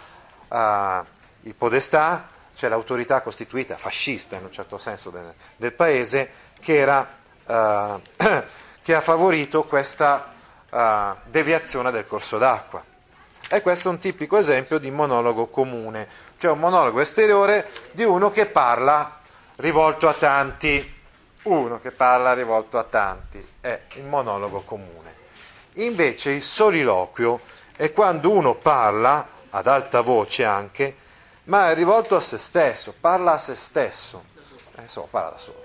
uh, 0.48 1.06
il 1.42 1.56
podestà, 1.56 2.28
cioè 2.56 2.70
l'autorità 2.70 3.22
costituita 3.22 3.78
fascista 3.78 4.36
in 4.36 4.44
un 4.44 4.52
certo 4.52 4.78
senso 4.78 5.10
del, 5.10 5.34
del 5.56 5.74
paese, 5.74 6.32
che, 6.60 6.78
era, 6.78 7.08
uh, 7.46 8.02
che, 8.82 8.96
ha 8.96 9.02
favorito 9.02 9.64
questa 9.66 10.34
uh, 10.70 11.30
deviazione 11.30 11.92
del 11.92 12.08
corso 12.08 12.38
d'acqua. 12.38 12.84
E 13.50 13.62
questo 13.62 13.90
è 13.90 13.92
un 13.92 14.00
tipico 14.00 14.38
esempio 14.38 14.80
di 14.80 14.90
monologo 14.90 15.48
comune, 15.48 16.08
cioè 16.38 16.52
un 16.52 16.60
monologo 16.60 17.00
esteriore 17.00 17.70
di 17.92 18.04
uno 18.04 18.32
che 18.32 18.48
parla 18.48 19.20
rivolto 19.58 20.08
a 20.08 20.14
tanti, 20.14 21.02
uno 21.44 21.80
che 21.80 21.92
parla 21.92 22.34
rivolto 22.34 22.80
a 22.80 22.84
tanti, 22.84 23.46
è 23.60 23.82
il 23.96 24.06
monologo 24.06 24.62
comune. 24.62 25.03
Invece 25.76 26.32
il 26.32 26.44
soliloquio 26.44 27.42
è 27.76 27.92
quando 27.92 28.30
uno 28.32 28.56
parla, 28.56 29.28
ad 29.50 29.68
alta 29.68 30.02
voce 30.02 30.44
anche, 30.46 30.96
ma 31.46 31.70
è 31.70 31.76
rivolto 31.76 32.16
a 32.16 32.20
se 32.20 32.38
stesso, 32.38 32.94
parla 33.00 33.34
a 33.34 33.38
se 33.38 33.56
stesso. 33.56 34.24
Eh, 34.78 34.84
insomma, 34.84 35.08
parla 35.10 35.30
da 35.32 35.38
solo. 35.38 35.62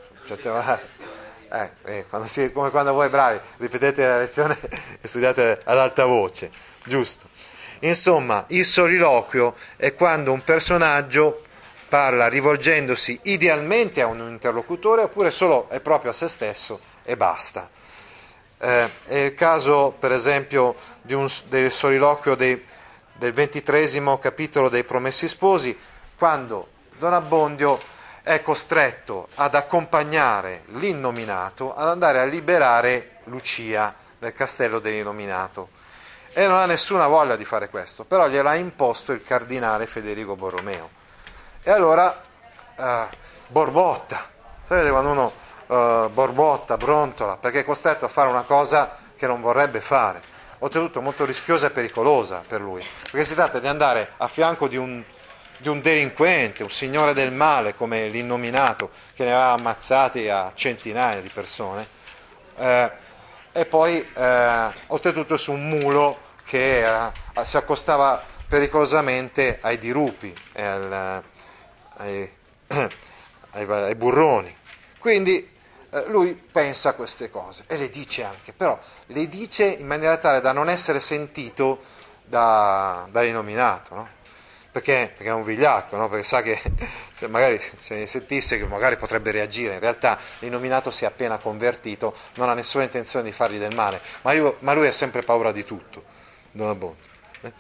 Eh, 1.50 1.70
eh, 1.86 2.04
si, 2.26 2.52
come 2.52 2.68
quando 2.68 2.92
voi 2.92 3.08
bravi 3.08 3.40
ripetete 3.56 4.06
la 4.06 4.18
lezione 4.18 4.54
e 5.00 5.08
studiate 5.08 5.62
ad 5.64 5.78
alta 5.78 6.04
voce, 6.04 6.50
giusto? 6.84 7.26
Insomma, 7.80 8.44
il 8.48 8.66
soliloquio 8.66 9.54
è 9.76 9.94
quando 9.94 10.30
un 10.30 10.44
personaggio 10.44 11.44
parla 11.88 12.28
rivolgendosi 12.28 13.18
idealmente 13.24 14.02
a 14.02 14.08
un 14.08 14.18
interlocutore 14.28 15.04
oppure 15.04 15.30
solo 15.30 15.70
e 15.70 15.80
proprio 15.80 16.10
a 16.10 16.14
se 16.14 16.28
stesso 16.28 16.80
e 17.02 17.16
basta. 17.16 17.70
Eh, 18.60 18.90
è 19.04 19.16
il 19.16 19.34
caso, 19.34 19.94
per 19.98 20.12
esempio, 20.12 20.74
un, 21.10 21.28
del 21.46 21.70
soliloquio 21.70 22.34
dei, 22.34 22.64
del 23.14 23.32
ventitresimo 23.32 24.18
capitolo 24.18 24.68
dei 24.68 24.84
Promessi 24.84 25.28
Sposi, 25.28 25.78
quando 26.16 26.68
Don 26.98 27.12
Abbondio 27.12 27.80
è 28.22 28.42
costretto 28.42 29.28
ad 29.36 29.54
accompagnare 29.54 30.64
l'innominato 30.72 31.74
ad 31.74 31.88
andare 31.88 32.20
a 32.20 32.24
liberare 32.24 33.20
Lucia 33.24 33.94
nel 34.18 34.32
castello 34.32 34.80
dell'innominato. 34.80 35.70
E 36.32 36.46
non 36.46 36.58
ha 36.58 36.66
nessuna 36.66 37.06
voglia 37.06 37.36
di 37.36 37.44
fare 37.44 37.68
questo, 37.70 38.04
però 38.04 38.28
gliel'ha 38.28 38.54
imposto 38.54 39.12
il 39.12 39.22
cardinale 39.22 39.86
Federico 39.86 40.36
Borromeo. 40.36 40.90
E 41.62 41.70
allora 41.70 42.22
eh, 42.76 43.06
borbotta, 43.46 44.28
sapete 44.64 44.90
quando 44.90 45.10
uno 45.10 45.32
eh, 45.68 46.08
borbotta, 46.12 46.76
brontola, 46.76 47.36
perché 47.36 47.60
è 47.60 47.64
costretto 47.64 48.04
a 48.04 48.08
fare 48.08 48.28
una 48.28 48.42
cosa 48.42 48.96
che 49.16 49.26
non 49.26 49.40
vorrebbe 49.40 49.80
fare, 49.80 50.22
oltretutto 50.60 51.00
molto 51.00 51.24
rischiosa 51.24 51.66
e 51.66 51.70
pericolosa 51.70 52.42
per 52.46 52.60
lui, 52.60 52.82
perché 53.10 53.24
si 53.24 53.34
tratta 53.34 53.58
di 53.58 53.66
andare 53.66 54.12
a 54.16 54.28
fianco 54.28 54.66
di 54.66 54.76
un, 54.76 55.02
di 55.58 55.68
un 55.68 55.80
delinquente, 55.80 56.62
un 56.62 56.70
signore 56.70 57.12
del 57.12 57.32
male 57.32 57.74
come 57.74 58.08
l'innominato 58.08 58.90
che 59.14 59.24
ne 59.24 59.34
aveva 59.34 59.52
ammazzati 59.52 60.28
a 60.28 60.52
centinaia 60.54 61.20
di 61.20 61.28
persone, 61.28 61.86
eh, 62.56 62.90
e 63.52 63.66
poi 63.66 63.98
eh, 64.14 64.68
oltretutto 64.86 65.36
su 65.36 65.52
un 65.52 65.68
mulo 65.68 66.18
che 66.44 66.78
era, 66.78 67.12
si 67.44 67.56
accostava 67.56 68.22
pericolosamente 68.48 69.58
ai 69.60 69.76
dirupi 69.76 70.34
al, 70.54 71.22
ai, 71.96 72.32
ai, 73.52 73.66
ai 73.68 73.94
burroni. 73.94 74.56
Quindi 74.98 75.56
lui 76.08 76.34
pensa 76.34 76.94
queste 76.94 77.30
cose 77.30 77.64
e 77.66 77.76
le 77.76 77.88
dice 77.88 78.24
anche, 78.24 78.52
però 78.52 78.78
le 79.06 79.28
dice 79.28 79.64
in 79.64 79.86
maniera 79.86 80.16
tale 80.18 80.40
da 80.40 80.52
non 80.52 80.68
essere 80.68 81.00
sentito 81.00 81.78
da, 82.24 83.08
dall'inominato, 83.10 83.94
no? 83.94 84.08
perché, 84.70 85.12
perché, 85.16 85.30
è 85.30 85.32
un 85.32 85.44
vigliacco, 85.44 85.96
no? 85.96 86.08
perché 86.08 86.24
sa 86.24 86.42
che 86.42 86.60
se 87.12 87.26
magari 87.28 87.58
se 87.60 87.94
ne 87.94 88.06
sentisse 88.06 88.58
che 88.58 88.66
magari 88.66 88.96
potrebbe 88.96 89.30
reagire, 89.30 89.74
in 89.74 89.80
realtà 89.80 90.18
l'inominato 90.40 90.90
si 90.90 91.04
è 91.04 91.06
appena 91.06 91.38
convertito, 91.38 92.14
non 92.34 92.48
ha 92.48 92.54
nessuna 92.54 92.84
intenzione 92.84 93.24
di 93.24 93.32
fargli 93.32 93.58
del 93.58 93.74
male, 93.74 94.00
ma, 94.22 94.32
io, 94.32 94.56
ma 94.60 94.74
lui 94.74 94.86
ha 94.86 94.92
sempre 94.92 95.22
paura 95.22 95.52
di 95.52 95.64
tutto, 95.64 96.04
Don 96.50 96.68
Abbondio. 96.68 97.04
Eh? 97.40 97.52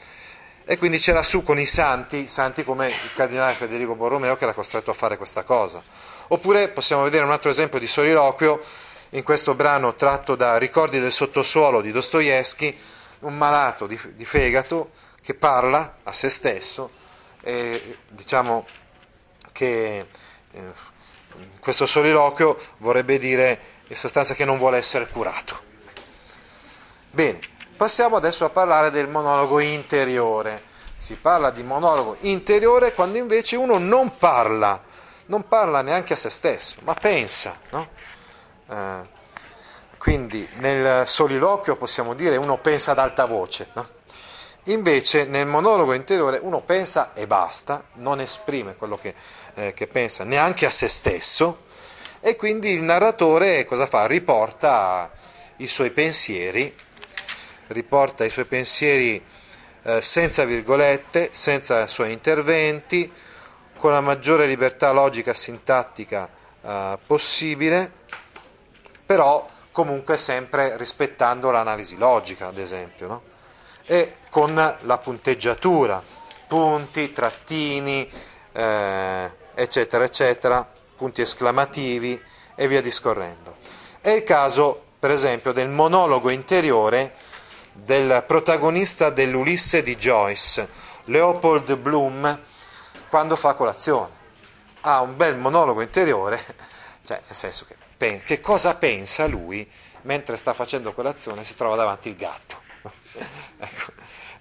E 0.70 0.76
quindi 0.76 0.98
c'era 0.98 1.22
su 1.22 1.42
con 1.42 1.58
i 1.58 1.64
santi, 1.64 2.28
santi 2.28 2.62
come 2.62 2.88
il 2.88 3.12
cardinale 3.14 3.54
Federico 3.54 3.94
Borromeo 3.94 4.36
che 4.36 4.44
era 4.44 4.52
costretto 4.52 4.90
a 4.90 4.94
fare 4.94 5.16
questa 5.16 5.42
cosa. 5.42 5.82
Oppure 6.28 6.68
possiamo 6.68 7.02
vedere 7.02 7.24
un 7.24 7.30
altro 7.30 7.50
esempio 7.50 7.78
di 7.78 7.86
soliloquio 7.86 8.60
in 9.10 9.22
questo 9.22 9.54
brano 9.54 9.94
tratto 9.96 10.34
da 10.34 10.58
Ricordi 10.58 10.98
del 11.00 11.12
sottosuolo 11.12 11.80
di 11.80 11.92
Dostoevsky, 11.92 12.76
un 13.20 13.36
malato 13.36 13.86
di, 13.86 13.98
di 14.14 14.24
fegato 14.24 14.90
che 15.22 15.34
parla 15.34 15.98
a 16.02 16.12
se 16.12 16.28
stesso 16.30 16.90
e 17.42 17.98
diciamo 18.08 18.66
che 19.52 20.06
eh, 20.50 20.72
questo 21.60 21.86
soliloquio 21.86 22.58
vorrebbe 22.78 23.18
dire 23.18 23.60
in 23.88 23.96
sostanza 23.96 24.34
che 24.34 24.44
non 24.44 24.58
vuole 24.58 24.76
essere 24.76 25.08
curato. 25.08 25.66
Bene, 27.10 27.40
Passiamo 27.78 28.16
adesso 28.16 28.44
a 28.44 28.50
parlare 28.50 28.90
del 28.90 29.06
monologo 29.06 29.60
interiore. 29.60 30.64
Si 30.96 31.14
parla 31.14 31.52
di 31.52 31.62
monologo 31.62 32.16
interiore 32.22 32.92
quando 32.92 33.18
invece 33.18 33.54
uno 33.54 33.78
non 33.78 34.16
parla, 34.18 34.82
non 35.28 35.48
parla 35.48 35.80
neanche 35.80 36.12
a 36.12 36.16
se 36.16 36.28
stesso, 36.28 36.80
ma 36.82 36.92
pensa. 36.94 37.58
No? 37.70 37.88
Eh, 38.68 39.16
quindi 39.96 40.46
nel 40.58 41.06
soliloquio 41.06 41.76
possiamo 41.76 42.14
dire 42.14 42.36
uno 42.36 42.58
pensa 42.58 42.90
ad 42.90 42.98
alta 42.98 43.24
voce. 43.24 43.70
No? 43.72 43.88
Invece 44.64 45.24
nel 45.24 45.46
monologo 45.46 45.94
interiore 45.94 46.38
uno 46.42 46.60
pensa 46.60 47.12
e 47.14 47.26
basta, 47.26 47.84
non 47.94 48.20
esprime 48.20 48.76
quello 48.76 48.98
che, 48.98 49.14
eh, 49.54 49.72
che 49.72 49.86
pensa 49.86 50.24
neanche 50.24 50.66
a 50.66 50.70
se 50.70 50.88
stesso 50.88 51.66
e 52.20 52.36
quindi 52.36 52.72
il 52.72 52.82
narratore 52.82 53.64
cosa 53.64 53.86
fa? 53.86 54.06
Riporta 54.06 55.10
i 55.56 55.68
suoi 55.68 55.90
pensieri 55.90 56.86
riporta 57.68 58.24
i 58.24 58.30
suoi 58.30 58.44
pensieri 58.44 59.22
eh, 59.82 60.02
senza 60.02 60.44
virgolette, 60.44 61.30
senza 61.32 61.86
suoi 61.86 62.12
interventi, 62.12 63.10
con 63.78 63.92
la 63.92 64.00
maggiore 64.00 64.46
libertà 64.46 64.90
logica 64.90 65.30
e 65.30 65.34
sintattica 65.34 66.28
eh, 66.60 66.98
possibile, 67.06 67.90
però 69.06 69.48
comunque 69.72 70.16
sempre 70.16 70.76
rispettando 70.76 71.50
l'analisi 71.50 71.96
logica, 71.96 72.48
ad 72.48 72.58
esempio, 72.58 73.06
no? 73.06 73.22
e 73.86 74.16
con 74.28 74.52
la 74.54 74.98
punteggiatura, 74.98 76.02
punti, 76.46 77.12
trattini, 77.12 78.10
eh, 78.52 79.32
eccetera, 79.54 80.04
eccetera, 80.04 80.68
punti 80.96 81.22
esclamativi 81.22 82.20
e 82.54 82.68
via 82.68 82.82
discorrendo. 82.82 83.56
È 84.00 84.10
il 84.10 84.24
caso, 84.24 84.82
per 84.98 85.10
esempio, 85.10 85.52
del 85.52 85.68
monologo 85.68 86.28
interiore 86.30 87.14
del 87.72 88.24
protagonista 88.26 89.10
dell'Ulisse 89.10 89.82
di 89.82 89.96
Joyce, 89.96 90.68
Leopold 91.04 91.76
Bloom, 91.76 92.40
quando 93.08 93.36
fa 93.36 93.54
colazione. 93.54 94.16
Ha 94.82 95.00
un 95.00 95.16
bel 95.16 95.36
monologo 95.36 95.82
interiore, 95.82 96.44
cioè 97.04 97.20
nel 97.26 97.36
senso 97.36 97.66
che, 97.96 98.22
che 98.24 98.40
cosa 98.40 98.74
pensa 98.74 99.26
lui 99.26 99.68
mentre 100.02 100.36
sta 100.36 100.54
facendo 100.54 100.92
colazione 100.92 101.42
si 101.42 101.54
trova 101.54 101.76
davanti 101.76 102.08
il 102.10 102.16
gatto. 102.16 102.60
ecco. 103.58 103.92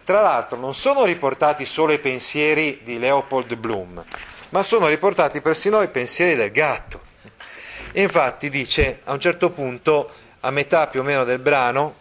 Tra 0.04 0.22
l'altro 0.22 0.58
non 0.58 0.74
sono 0.74 1.04
riportati 1.04 1.66
solo 1.66 1.92
i 1.92 2.00
pensieri 2.00 2.80
di 2.84 2.98
Leopold 2.98 3.56
Bloom, 3.56 4.04
ma 4.50 4.64
sono 4.64 4.88
riportati 4.88 5.42
persino 5.42 5.82
i 5.82 5.90
pensieri 5.90 6.36
del 6.36 6.52
gatto. 6.52 7.02
Infatti 7.94 8.50
dice 8.50 9.02
a 9.04 9.12
un 9.12 9.20
certo 9.20 9.50
punto, 9.50 10.10
a 10.42 10.52
metà 10.52 10.88
più 10.88 11.02
o 11.02 11.04
meno 11.04 11.26
del 11.26 11.40
brano, 11.40 11.94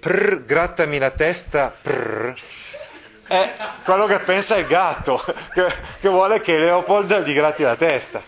prr, 0.00 0.44
grattami 0.44 0.98
la 0.98 1.10
testa, 1.10 1.70
prr, 1.70 2.34
è 3.30 3.54
quello 3.84 4.06
che 4.06 4.18
pensa 4.18 4.56
il 4.56 4.66
gatto, 4.66 5.22
che, 5.54 5.72
che 6.00 6.08
vuole 6.08 6.40
che 6.40 6.58
Leopold 6.58 7.22
gli 7.22 7.32
gratti 7.32 7.62
la 7.62 7.76
testa. 7.76 8.20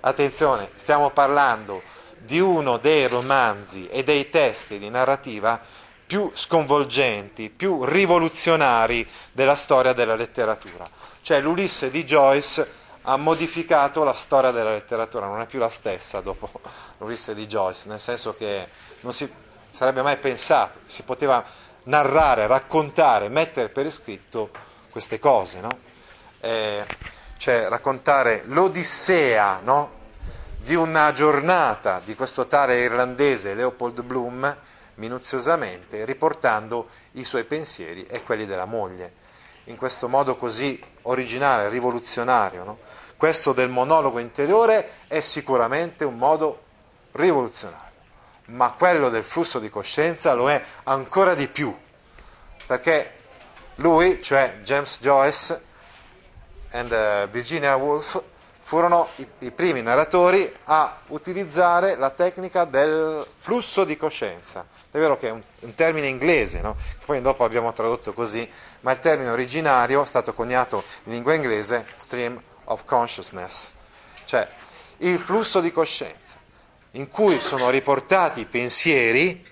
Attenzione, 0.00 0.70
stiamo 0.74 1.10
parlando 1.10 1.80
di 2.18 2.40
uno 2.40 2.78
dei 2.78 3.06
romanzi 3.06 3.86
e 3.86 4.02
dei 4.02 4.28
testi 4.28 4.80
di 4.80 4.90
narrativa 4.90 5.60
più 6.04 6.28
sconvolgenti, 6.34 7.50
più 7.50 7.84
rivoluzionari 7.84 9.08
della 9.30 9.54
storia 9.54 9.92
della 9.92 10.16
letteratura. 10.16 10.90
Cioè 11.20 11.40
l'Ulisse 11.40 11.88
di 11.88 12.02
Joyce 12.02 12.68
ha 13.02 13.16
modificato 13.16 14.02
la 14.02 14.14
storia 14.14 14.50
della 14.50 14.72
letteratura, 14.72 15.26
non 15.26 15.40
è 15.40 15.46
più 15.46 15.60
la 15.60 15.70
stessa 15.70 16.20
dopo 16.20 16.50
l'Ulisse 16.98 17.32
di 17.32 17.46
Joyce, 17.46 17.84
nel 17.86 18.00
senso 18.00 18.34
che 18.34 18.66
non 19.02 19.12
si 19.12 19.32
sarebbe 19.70 20.02
mai 20.02 20.16
pensato 20.16 20.80
si 20.84 21.04
poteva 21.04 21.44
narrare, 21.84 22.46
raccontare, 22.46 23.28
mettere 23.28 23.68
per 23.68 23.86
iscritto 23.86 24.50
queste 24.90 25.18
cose, 25.18 25.60
no? 25.60 25.78
eh, 26.40 26.84
cioè 27.36 27.68
raccontare 27.68 28.42
l'odissea 28.46 29.60
no? 29.62 29.98
di 30.58 30.74
una 30.74 31.12
giornata 31.12 32.00
di 32.04 32.14
questo 32.14 32.46
tale 32.46 32.80
irlandese 32.80 33.54
Leopold 33.54 34.02
Bloom 34.02 34.56
minuziosamente, 34.96 36.04
riportando 36.04 36.88
i 37.12 37.24
suoi 37.24 37.44
pensieri 37.44 38.02
e 38.02 38.22
quelli 38.22 38.44
della 38.44 38.66
moglie, 38.66 39.14
in 39.64 39.76
questo 39.76 40.08
modo 40.08 40.36
così 40.36 40.78
originale, 41.02 41.68
rivoluzionario. 41.68 42.64
No? 42.64 42.78
Questo 43.16 43.52
del 43.52 43.70
monologo 43.70 44.18
interiore 44.18 45.06
è 45.06 45.20
sicuramente 45.20 46.04
un 46.04 46.16
modo 46.16 46.62
rivoluzionario, 47.12 47.89
ma 48.50 48.72
quello 48.72 49.08
del 49.08 49.24
flusso 49.24 49.58
di 49.58 49.68
coscienza 49.68 50.34
lo 50.34 50.50
è 50.50 50.62
ancora 50.84 51.34
di 51.34 51.48
più, 51.48 51.76
perché 52.66 53.18
lui, 53.76 54.22
cioè 54.22 54.58
James 54.62 54.98
Joyce 55.00 55.62
e 56.70 56.80
uh, 56.80 57.28
Virginia 57.28 57.76
Woolf, 57.76 58.22
furono 58.60 59.08
i, 59.16 59.28
i, 59.38 59.50
primi 59.50 59.82
narratori 59.82 60.54
a 60.64 60.98
utilizzare 61.08 61.96
la 61.96 62.10
tecnica 62.10 62.64
del 62.64 63.26
flusso 63.38 63.84
di 63.84 63.96
coscienza. 63.96 64.64
È 64.90 64.98
vero 64.98 65.16
che 65.16 65.28
è 65.28 65.30
un, 65.30 65.42
un 65.60 65.74
termine 65.74 66.06
inglese, 66.06 66.60
no? 66.60 66.76
che 66.76 67.04
poi 67.04 67.20
dopo 67.20 67.42
abbiamo 67.42 67.72
tradotto 67.72 68.12
così, 68.12 68.48
ma 68.80 68.92
il 68.92 69.00
termine 69.00 69.30
originario 69.30 70.02
è 70.02 70.06
stato 70.06 70.34
coniato 70.34 70.84
in 71.04 71.12
lingua 71.12 71.34
inglese 71.34 71.86
stream 71.96 72.40
of 72.64 72.84
consciousness, 72.84 73.72
cioè 74.24 74.48
il 74.98 75.18
flusso 75.18 75.60
di 75.60 75.72
coscienza, 75.72 76.38
in 76.92 77.08
cui 77.08 77.40
sono 77.40 77.70
riportati 77.70 78.40
i 78.40 78.46
pensieri 78.46 79.46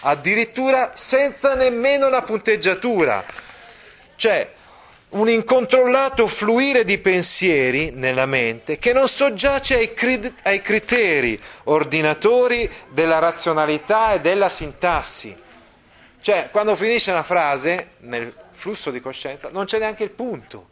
addirittura 0.00 0.92
senza 0.94 1.54
nemmeno 1.54 2.08
la 2.08 2.22
punteggiatura, 2.22 3.24
cioè 4.16 4.50
un 5.10 5.28
incontrollato 5.28 6.26
fluire 6.26 6.84
di 6.84 6.98
pensieri 6.98 7.90
nella 7.92 8.24
mente 8.24 8.78
che 8.78 8.92
non 8.92 9.08
soggiace 9.08 9.76
ai, 9.76 9.92
cri- 9.92 10.34
ai 10.44 10.60
criteri 10.62 11.40
ordinatori 11.64 12.68
della 12.90 13.18
razionalità 13.18 14.14
e 14.14 14.20
della 14.20 14.48
sintassi. 14.48 15.38
Cioè, 16.20 16.48
quando 16.50 16.76
finisce 16.76 17.10
una 17.10 17.24
frase, 17.24 17.90
nel 17.98 18.32
flusso 18.52 18.90
di 18.90 19.00
coscienza, 19.00 19.50
non 19.50 19.64
c'è 19.66 19.78
neanche 19.78 20.04
il 20.04 20.10
punto. 20.10 20.68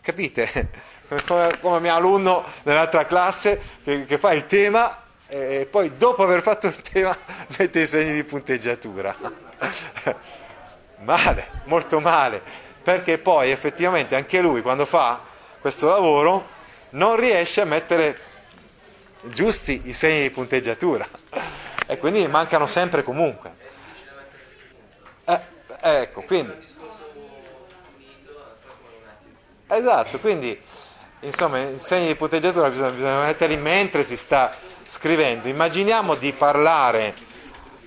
Capite? 0.00 0.70
Come, 1.26 1.60
come 1.60 1.80
mio 1.80 1.94
alunno 1.94 2.42
nell'altra 2.62 3.04
classe 3.04 3.60
che, 3.84 4.06
che 4.06 4.16
fa 4.16 4.32
il 4.32 4.46
tema 4.46 5.03
e 5.34 5.66
poi 5.68 5.96
dopo 5.96 6.22
aver 6.22 6.42
fatto 6.42 6.68
il 6.68 6.80
tema 6.80 7.16
mette 7.58 7.80
i 7.80 7.86
segni 7.86 8.14
di 8.14 8.22
punteggiatura. 8.22 9.16
male, 11.02 11.50
molto 11.64 11.98
male, 11.98 12.40
perché 12.80 13.18
poi 13.18 13.50
effettivamente 13.50 14.14
anche 14.14 14.40
lui 14.40 14.62
quando 14.62 14.86
fa 14.86 15.20
questo 15.60 15.88
lavoro 15.88 16.52
non 16.90 17.16
riesce 17.16 17.60
a 17.60 17.64
mettere 17.64 18.16
giusti 19.22 19.88
i 19.88 19.92
segni 19.92 20.22
di 20.22 20.30
punteggiatura 20.30 21.08
e 21.86 21.98
quindi 21.98 22.24
mancano 22.28 22.68
sempre 22.68 23.02
comunque. 23.02 23.62
Eh, 25.24 25.40
ecco, 25.80 26.22
quindi... 26.22 26.72
Esatto, 29.66 30.20
quindi 30.20 30.56
insomma 31.20 31.58
i 31.58 31.78
segni 31.78 32.06
di 32.06 32.14
punteggiatura 32.14 32.68
bisogna, 32.70 32.90
bisogna 32.90 33.22
metterli 33.22 33.56
mentre 33.56 34.04
si 34.04 34.16
sta 34.16 34.54
scrivendo. 34.84 35.48
Immaginiamo 35.48 36.14
di 36.14 36.32
parlare 36.32 37.14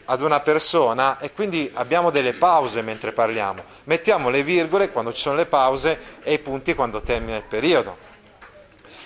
ad 0.06 0.22
una 0.22 0.40
persona 0.40 1.18
e 1.20 1.34
quindi 1.34 1.70
abbiamo 1.74 2.10
delle 2.10 2.34
pause 2.34 2.82
mentre 2.82 3.12
parliamo. 3.12 3.64
Mettiamo 3.86 4.30
le 4.30 4.44
virgole 4.44 4.92
quando 4.92 5.14
ci 5.14 5.22
sono 5.22 5.36
le 5.36 5.46
pause 5.46 6.00
e 6.24 6.34
i 6.34 6.40
punti 6.40 6.74
quando 6.76 7.02
termina 7.02 7.38
il 7.38 7.44
periodo. 7.44 7.98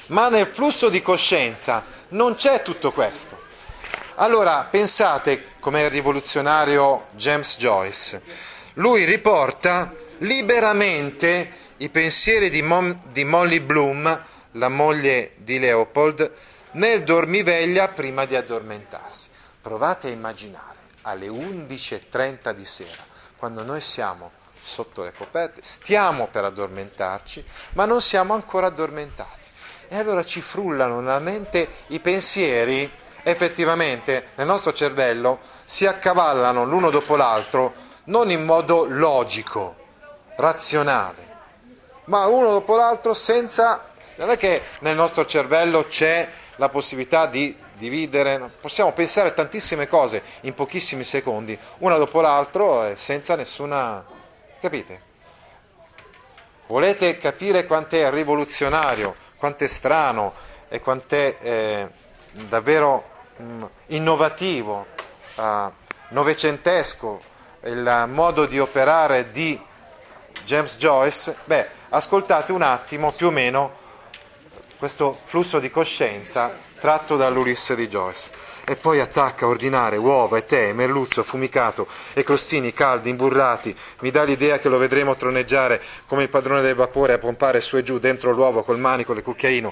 Ma 0.08 0.30
nel 0.30 0.46
flusso 0.46 0.90
di 0.90 1.02
coscienza 1.02 1.84
non 2.10 2.36
c'è 2.36 2.62
tutto 2.62 2.92
questo. 2.92 3.50
Allora 4.16 4.68
pensate 4.70 5.54
come 5.60 5.84
il 5.84 5.90
rivoluzionario 5.90 7.08
James 7.12 7.58
Joyce. 7.58 8.22
Lui 8.74 9.04
riporta 9.04 9.94
liberamente 10.20 11.60
i 11.78 11.90
pensieri 11.90 12.50
di, 12.50 12.62
Mon- 12.62 13.00
di 13.12 13.24
Molly 13.24 13.60
Bloom, 13.60 14.24
la 14.54 14.70
moglie 14.70 15.32
di 15.38 15.58
Leopold, 15.58 16.32
nel 16.74 17.04
dormiveglia 17.04 17.88
prima 17.90 18.26
di 18.26 18.36
addormentarsi. 18.36 19.30
Provate 19.62 20.08
a 20.08 20.12
immaginare 20.12 20.80
alle 21.04 21.28
11.30 21.28 22.52
di 22.52 22.66
sera, 22.66 23.04
quando 23.38 23.64
noi 23.64 23.82
siamo 23.82 24.32
sotto 24.62 25.04
le 25.04 25.14
coperte, 25.14 25.62
stiamo 25.64 26.28
per 26.28 26.46
addormentarci, 26.46 27.44
ma 27.74 27.86
non 27.86 28.02
siamo 28.02 28.34
ancora 28.34 28.68
addormentati. 28.68 29.40
E 29.88 29.98
allora 29.98 30.24
ci 30.24 30.42
frullano 30.42 31.00
nella 31.00 31.20
mente 31.20 31.68
i 31.88 32.00
pensieri, 32.00 32.90
effettivamente 33.24 34.30
nel 34.36 34.48
nostro 34.48 34.74
cervello 34.74 35.40
si 35.66 35.86
accavallano 35.86 36.64
l'uno 36.64 36.90
dopo 36.90 37.16
l'altro, 37.16 37.74
non 38.06 38.32
in 38.32 38.46
modo 38.46 38.86
logico, 38.86 39.76
razionale, 40.38 41.32
ma 42.06 42.26
uno 42.28 42.52
dopo 42.52 42.76
l'altro 42.76 43.14
senza... 43.14 43.90
Non 44.16 44.30
è 44.30 44.38
che 44.38 44.62
nel 44.82 44.96
nostro 44.96 45.26
cervello 45.26 45.86
c'è 45.86 46.30
la 46.62 46.70
possibilità 46.70 47.26
di 47.26 47.58
dividere, 47.74 48.52
possiamo 48.62 48.94
pensare 48.94 49.34
tantissime 49.34 49.88
cose 49.88 50.22
in 50.42 50.54
pochissimi 50.54 51.04
secondi, 51.04 51.58
una 51.80 51.98
dopo 51.98 52.22
l'altro, 52.22 52.96
senza 52.96 53.36
nessuna... 53.36 54.06
capite? 54.60 55.10
Volete 56.68 57.18
capire 57.18 57.66
quanto 57.66 57.96
è 57.96 58.12
rivoluzionario, 58.12 59.16
quanto 59.38 59.64
è 59.64 59.68
strano 59.68 60.34
e 60.70 60.80
quanto 60.82 61.16
è 61.16 61.36
eh, 61.40 61.90
davvero 62.48 63.10
mh, 63.38 63.44
mm, 63.44 63.64
innovativo, 63.88 64.86
uh, 65.38 65.72
novecentesco 66.10 67.22
il 67.64 68.06
modo 68.08 68.46
di 68.46 68.60
operare 68.60 69.32
di 69.32 69.60
James 70.44 70.78
Joyce? 70.78 71.36
Beh, 71.46 71.68
ascoltate 71.90 72.52
un 72.52 72.62
attimo 72.62 73.12
più 73.14 73.28
o 73.28 73.32
meno 73.32 73.80
questo 74.82 75.16
flusso 75.26 75.60
di 75.60 75.70
coscienza 75.70 76.58
tratto 76.80 77.16
dall'Ulisse 77.16 77.76
di 77.76 77.88
Joyce. 77.88 78.32
E 78.66 78.76
poi 78.76 79.00
attacca 79.00 79.46
a 79.46 79.50
ordinare 79.50 79.96
uova 79.96 80.40
e 80.40 80.46
tè, 80.46 80.74
merluzzo 80.74 81.20
affumicato 81.20 81.86
e 82.14 82.24
crostini 82.24 82.74
caldi, 82.74 83.12
imburrati. 83.12 83.76
Mi 84.00 84.10
dà 84.10 84.24
l'idea 84.24 84.58
che 84.58 84.70
lo 84.70 84.80
vedremo 84.80 85.16
troneggiare 85.16 85.80
come 86.08 86.24
il 86.24 86.30
padrone 86.30 86.64
del 86.64 86.74
vapore 86.74 87.14
a 87.14 87.20
pompare 87.20 87.62
su 87.62 87.78
e 87.78 87.84
giù 87.84 88.00
dentro 88.00 88.32
l'uovo 88.32 88.64
col 88.64 88.80
manico 88.80 89.14
del 89.14 89.22
cucchiaino. 89.22 89.72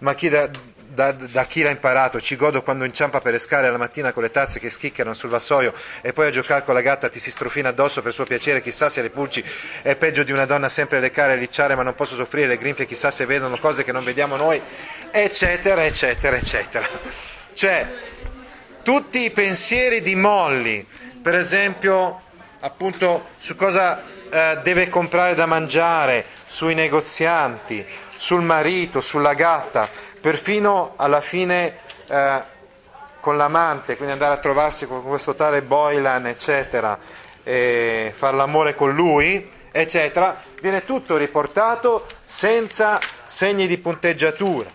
Ma 0.00 0.12
chi 0.12 0.28
da, 0.28 0.50
da, 0.94 1.12
da, 1.12 1.44
chi 1.46 1.62
l'ha 1.62 1.70
imparato, 1.70 2.20
ci 2.20 2.36
godo 2.36 2.62
quando 2.62 2.84
inciampa 2.84 3.20
per 3.20 3.32
le 3.32 3.38
scale 3.38 3.70
la 3.70 3.78
mattina 3.78 4.12
con 4.12 4.22
le 4.22 4.30
tazze 4.30 4.60
che 4.60 4.70
schiccherano 4.70 5.14
sul 5.14 5.30
vassoio 5.30 5.72
e 6.02 6.12
poi 6.12 6.26
a 6.26 6.30
giocare 6.30 6.64
con 6.64 6.74
la 6.74 6.82
gatta 6.82 7.08
ti 7.08 7.18
si 7.18 7.30
strofina 7.30 7.70
addosso 7.70 8.02
per 8.02 8.12
suo 8.12 8.24
piacere, 8.24 8.60
chissà 8.60 8.88
se 8.88 9.00
le 9.00 9.10
pulci 9.10 9.42
è 9.82 9.96
peggio 9.96 10.22
di 10.22 10.32
una 10.32 10.44
donna 10.44 10.68
sempre 10.68 11.00
leccare 11.00 11.32
e 11.32 11.36
licciare 11.36 11.74
ma 11.74 11.82
non 11.82 11.94
posso 11.94 12.14
soffrire 12.14 12.46
le 12.46 12.58
grinfie, 12.58 12.84
chissà 12.84 13.10
se 13.10 13.24
vedono 13.24 13.56
cose 13.58 13.84
che 13.84 13.92
non 13.92 14.04
vediamo 14.04 14.36
noi, 14.36 14.60
eccetera, 15.10 15.84
eccetera, 15.84 16.36
eccetera. 16.36 16.86
Cioè, 17.54 17.86
tutti 18.82 19.24
i 19.24 19.30
pensieri 19.30 20.02
di 20.02 20.14
Molly, 20.14 20.86
per 21.22 21.34
esempio, 21.36 22.20
appunto, 22.60 23.28
su 23.38 23.54
cosa 23.56 24.02
eh, 24.30 24.58
deve 24.62 24.88
comprare 24.88 25.34
da 25.34 25.46
mangiare, 25.46 26.24
sui 26.46 26.74
negozianti, 26.74 27.84
sul 28.16 28.42
marito, 28.42 29.00
sulla 29.00 29.34
gatta, 29.34 29.88
perfino 30.22 30.94
alla 30.96 31.20
fine 31.20 31.74
eh, 32.06 32.42
con 33.20 33.36
l'amante, 33.36 33.96
quindi 33.96 34.12
andare 34.14 34.34
a 34.34 34.38
trovarsi 34.38 34.86
con 34.86 35.02
questo 35.02 35.34
tale 35.34 35.62
Boylan, 35.62 36.26
eccetera, 36.26 36.96
e 37.42 38.14
fare 38.16 38.36
l'amore 38.36 38.76
con 38.76 38.94
lui, 38.94 39.50
eccetera, 39.72 40.40
viene 40.60 40.84
tutto 40.84 41.16
riportato 41.16 42.06
senza 42.22 43.00
segni 43.24 43.66
di 43.66 43.78
punteggiatura, 43.78 44.70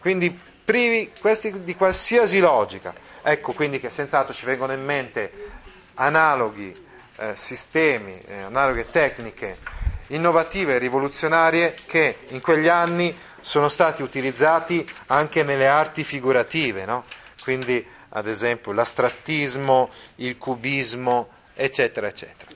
quindi 0.00 0.36
privi 0.64 1.12
questi 1.20 1.62
di 1.62 1.76
qualsiasi 1.76 2.40
logica. 2.40 2.92
Ecco 3.22 3.52
quindi 3.52 3.78
che 3.78 3.90
senz'altro 3.90 4.32
ci 4.32 4.46
vengono 4.46 4.72
in 4.72 4.84
mente 4.84 5.30
analoghi 5.94 6.74
eh, 7.16 7.36
sistemi, 7.36 8.18
eh, 8.26 8.40
analoghe 8.42 8.88
tecniche 8.88 9.58
innovative 10.08 10.74
e 10.74 10.78
rivoluzionarie 10.78 11.74
che 11.86 12.16
in 12.28 12.40
quegli 12.40 12.68
anni 12.68 13.14
sono 13.40 13.68
stati 13.68 14.02
utilizzati 14.02 14.88
anche 15.06 15.42
nelle 15.42 15.66
arti 15.66 16.04
figurative, 16.04 16.84
no? 16.84 17.04
quindi 17.42 17.84
ad 18.10 18.26
esempio 18.26 18.72
l'astrattismo, 18.72 19.90
il 20.16 20.36
cubismo, 20.36 21.28
eccetera, 21.54 22.08
eccetera. 22.08 22.50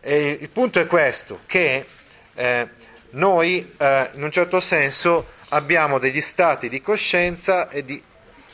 E 0.00 0.38
il 0.40 0.50
punto 0.50 0.80
è 0.80 0.86
questo, 0.86 1.40
che 1.46 1.86
eh, 2.34 2.68
noi 3.10 3.74
eh, 3.76 4.10
in 4.14 4.22
un 4.22 4.30
certo 4.30 4.60
senso 4.60 5.26
abbiamo 5.50 5.98
degli 5.98 6.20
stati 6.20 6.68
di 6.68 6.80
coscienza 6.80 7.68
e 7.68 7.84
di 7.84 8.02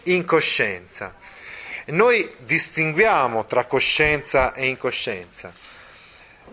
incoscienza. 0.04 1.14
Noi 1.86 2.34
distinguiamo 2.38 3.46
tra 3.46 3.64
coscienza 3.64 4.52
e 4.52 4.66
incoscienza, 4.66 5.52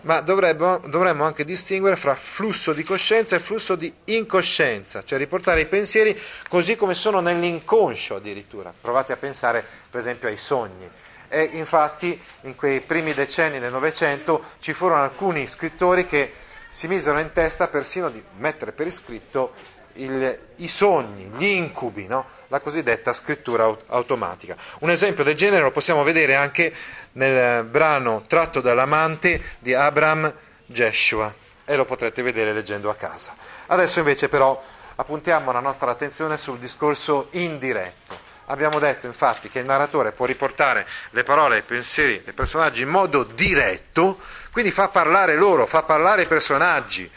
ma 0.06 0.20
dovremmo, 0.20 0.78
dovremmo, 0.86 1.24
anche 1.24 1.44
distinguere 1.44 1.96
fra 1.96 2.14
flusso 2.14 2.72
di 2.72 2.84
coscienza 2.84 3.34
e 3.34 3.40
flusso 3.40 3.74
di 3.74 3.92
incoscienza, 4.04 5.02
cioè 5.02 5.18
riportare 5.18 5.62
i 5.62 5.66
pensieri 5.66 6.18
così 6.48 6.76
come 6.76 6.94
sono 6.94 7.20
nell'inconscio 7.20 8.14
addirittura. 8.14 8.72
Provate 8.80 9.12
a 9.12 9.16
pensare 9.16 9.64
per 9.90 10.00
esempio 10.00 10.28
ai 10.28 10.36
sogni. 10.36 10.88
E 11.28 11.42
infatti 11.54 12.18
in 12.42 12.54
quei 12.54 12.80
primi 12.80 13.12
decenni 13.14 13.58
del 13.58 13.72
Novecento 13.72 14.42
ci 14.60 14.72
furono 14.72 15.02
alcuni 15.02 15.44
scrittori 15.48 16.06
che 16.06 16.32
si 16.68 16.86
misero 16.86 17.18
in 17.18 17.32
testa 17.32 17.66
persino 17.66 18.08
di 18.08 18.22
mettere 18.38 18.70
per 18.70 18.86
iscritto 18.86 19.54
il, 19.94 20.46
i 20.56 20.68
sogni, 20.68 21.30
gli 21.36 21.46
incubi, 21.46 22.06
no? 22.06 22.26
la 22.48 22.60
cosiddetta 22.60 23.12
scrittura 23.12 23.76
automatica. 23.86 24.56
Un 24.80 24.90
esempio 24.90 25.24
del 25.24 25.34
genere 25.34 25.62
lo 25.62 25.70
possiamo 25.70 26.02
vedere 26.02 26.34
anche 26.34 26.72
nel 27.16 27.64
brano 27.64 28.24
tratto 28.26 28.60
dall'amante 28.60 29.42
di 29.58 29.74
Abraham 29.74 30.32
Jeshua 30.66 31.32
e 31.64 31.76
lo 31.76 31.84
potrete 31.84 32.22
vedere 32.22 32.52
leggendo 32.52 32.90
a 32.90 32.94
casa. 32.94 33.34
Adesso 33.66 33.98
invece 33.98 34.28
però 34.28 34.60
appuntiamo 34.96 35.52
la 35.52 35.60
nostra 35.60 35.90
attenzione 35.90 36.36
sul 36.36 36.58
discorso 36.58 37.28
indiretto. 37.32 38.24
Abbiamo 38.48 38.78
detto 38.78 39.06
infatti 39.06 39.48
che 39.48 39.58
il 39.58 39.64
narratore 39.64 40.12
può 40.12 40.24
riportare 40.24 40.86
le 41.10 41.24
parole 41.24 41.56
e 41.56 41.58
i 41.60 41.62
pensieri 41.62 42.22
dei 42.22 42.32
personaggi 42.32 42.82
in 42.82 42.88
modo 42.88 43.24
diretto, 43.24 44.20
quindi 44.52 44.70
fa 44.70 44.88
parlare 44.88 45.34
loro, 45.34 45.66
fa 45.66 45.82
parlare 45.82 46.22
i 46.22 46.26
personaggi, 46.26 47.10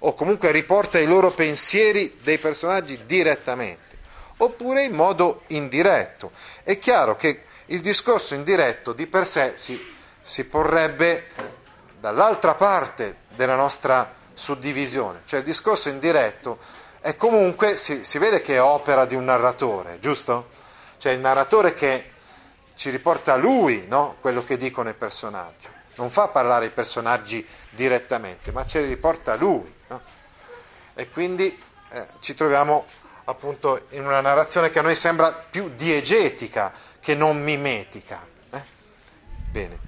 o 0.00 0.14
comunque 0.14 0.52
riporta 0.52 1.00
i 1.00 1.06
loro 1.06 1.30
pensieri 1.30 2.18
dei 2.22 2.38
personaggi 2.38 3.04
direttamente, 3.04 3.98
oppure 4.36 4.84
in 4.84 4.92
modo 4.92 5.42
indiretto. 5.48 6.30
È 6.62 6.78
chiaro 6.78 7.16
che 7.16 7.42
il 7.66 7.80
discorso 7.80 8.34
indiretto 8.34 8.92
di 8.92 9.06
per 9.06 9.26
sé 9.26 9.54
si, 9.56 9.94
si 10.20 10.44
porrebbe 10.44 11.28
dall'altra 11.98 12.54
parte 12.54 13.18
della 13.34 13.56
nostra 13.56 14.14
suddivisione, 14.34 15.22
cioè 15.26 15.40
il 15.40 15.44
discorso 15.44 15.88
indiretto 15.88 16.58
è 17.00 17.16
comunque, 17.16 17.76
si, 17.76 18.04
si 18.04 18.18
vede 18.18 18.40
che 18.40 18.56
è 18.56 18.62
opera 18.62 19.04
di 19.04 19.14
un 19.14 19.24
narratore, 19.24 19.98
giusto? 20.00 20.50
Cioè 20.98 21.12
il 21.12 21.20
narratore 21.20 21.72
che 21.72 22.10
ci 22.74 22.90
riporta 22.90 23.32
a 23.32 23.36
lui 23.36 23.86
no? 23.88 24.16
quello 24.20 24.44
che 24.44 24.56
dicono 24.56 24.88
i 24.88 24.94
personaggi, 24.94 25.68
non 25.94 26.10
fa 26.10 26.28
parlare 26.28 26.66
i 26.66 26.70
personaggi 26.70 27.46
direttamente, 27.70 28.52
ma 28.52 28.66
ce 28.66 28.80
li 28.80 28.88
riporta 28.88 29.32
a 29.32 29.36
lui. 29.36 29.72
No? 29.88 30.00
E 30.94 31.08
quindi 31.10 31.62
eh, 31.90 32.06
ci 32.20 32.34
troviamo 32.34 32.84
appunto 33.24 33.86
in 33.90 34.04
una 34.04 34.20
narrazione 34.20 34.70
che 34.70 34.78
a 34.78 34.82
noi 34.82 34.94
sembra 34.94 35.32
più 35.32 35.70
diegetica 35.74 36.72
che 37.06 37.14
non 37.14 37.40
mimetica. 37.40 38.26
Eh? 38.50 38.62
Bene. 39.52 39.78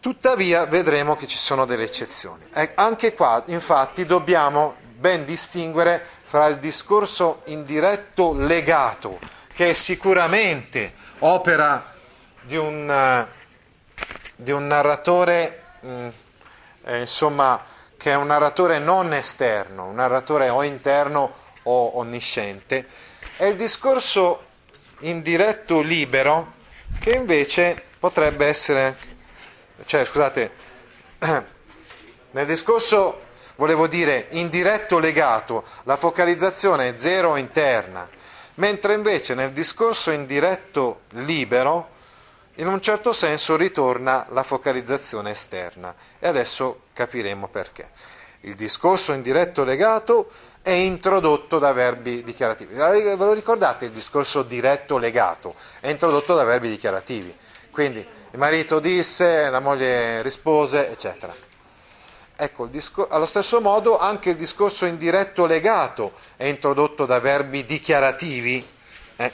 Tuttavia 0.00 0.66
vedremo 0.66 1.14
che 1.14 1.28
ci 1.28 1.36
sono 1.36 1.64
delle 1.64 1.84
eccezioni. 1.84 2.44
Eh, 2.54 2.72
anche 2.74 3.14
qua, 3.14 3.40
infatti, 3.46 4.04
dobbiamo 4.04 4.74
ben 4.96 5.24
distinguere 5.24 6.04
fra 6.24 6.46
il 6.46 6.58
discorso 6.58 7.42
indiretto 7.44 8.34
legato, 8.34 9.20
che 9.54 9.70
è 9.70 9.72
sicuramente 9.74 10.92
opera 11.20 11.94
di 12.40 12.56
un, 12.56 13.28
uh, 13.28 14.04
di 14.34 14.50
un 14.50 14.66
narratore, 14.66 15.62
mh, 15.82 15.88
mm, 15.88 16.08
eh, 16.82 16.98
insomma, 16.98 17.62
che 17.96 18.10
è 18.10 18.16
un 18.16 18.26
narratore 18.26 18.80
non 18.80 19.12
esterno, 19.12 19.86
un 19.86 19.94
narratore 19.94 20.48
o 20.48 20.64
interno 20.64 21.32
o 21.62 21.98
onnisciente, 21.98 22.88
è 23.36 23.44
il 23.44 23.54
discorso 23.54 24.50
indiretto 25.02 25.80
libero 25.80 26.54
che 26.98 27.12
invece 27.12 27.82
potrebbe 27.98 28.46
essere, 28.46 28.96
cioè 29.84 30.04
scusate, 30.04 30.52
nel 32.32 32.46
discorso 32.46 33.22
volevo 33.56 33.86
dire 33.86 34.26
indiretto 34.30 34.98
legato, 34.98 35.64
la 35.84 35.96
focalizzazione 35.96 36.88
è 36.88 36.94
zero 36.96 37.36
interna, 37.36 38.08
mentre 38.56 38.94
invece 38.94 39.34
nel 39.34 39.52
discorso 39.52 40.10
indiretto 40.10 41.02
libero 41.10 41.90
in 42.56 42.66
un 42.66 42.80
certo 42.80 43.12
senso 43.12 43.56
ritorna 43.56 44.26
la 44.30 44.42
focalizzazione 44.42 45.30
esterna 45.30 45.94
e 46.18 46.26
adesso 46.26 46.82
capiremo 46.92 47.48
perché. 47.48 47.90
Il 48.44 48.54
discorso 48.54 49.12
indiretto 49.12 49.62
legato 49.62 50.28
è 50.62 50.70
introdotto 50.70 51.58
da 51.58 51.72
verbi 51.72 52.24
dichiarativi. 52.24 52.74
Ve 52.74 53.14
lo 53.16 53.32
ricordate 53.32 53.84
il 53.84 53.92
discorso 53.92 54.42
diretto 54.42 54.98
legato? 54.98 55.54
È 55.80 55.88
introdotto 55.88 56.34
da 56.34 56.42
verbi 56.42 56.68
dichiarativi. 56.68 57.34
Quindi 57.70 58.00
il 58.00 58.38
marito 58.38 58.80
disse, 58.80 59.48
la 59.48 59.60
moglie 59.60 60.22
rispose, 60.22 60.90
eccetera. 60.90 61.34
Ecco, 62.34 62.68
allo 63.10 63.26
stesso 63.26 63.60
modo 63.60 63.98
anche 63.98 64.30
il 64.30 64.36
discorso 64.36 64.86
indiretto 64.86 65.46
legato 65.46 66.12
è 66.36 66.46
introdotto 66.46 67.06
da 67.06 67.20
verbi 67.20 67.64
dichiarativi. 67.64 68.66
Eh? 69.16 69.32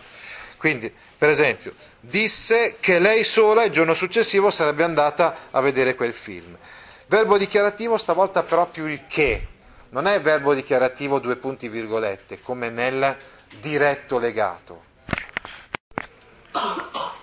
Quindi, 0.59 0.92
per 1.16 1.31
esempio, 1.31 1.73
disse 2.01 2.77
che 2.79 2.99
lei 2.99 3.25
sola 3.25 3.64
il 3.64 3.71
giorno 3.71 3.94
successivo 3.94 4.51
sarebbe 4.51 4.85
andata 4.85 5.49
a 5.51 5.61
vedere 5.62 5.94
quel 5.94 6.12
film. 6.12 6.59
Verbo 7.11 7.38
dichiarativo 7.38 7.97
stavolta 7.97 8.42
però 8.42 8.68
più 8.68 8.85
il 8.85 9.07
che, 9.07 9.49
non 9.90 10.07
è 10.07 10.21
verbo 10.21 10.53
dichiarativo 10.53 11.18
due 11.18 11.37
punti 11.37 11.71
virgolette, 11.71 12.42
come 12.42 12.68
nel 12.68 13.16
diretto 13.61 14.18
legato. 14.18 14.85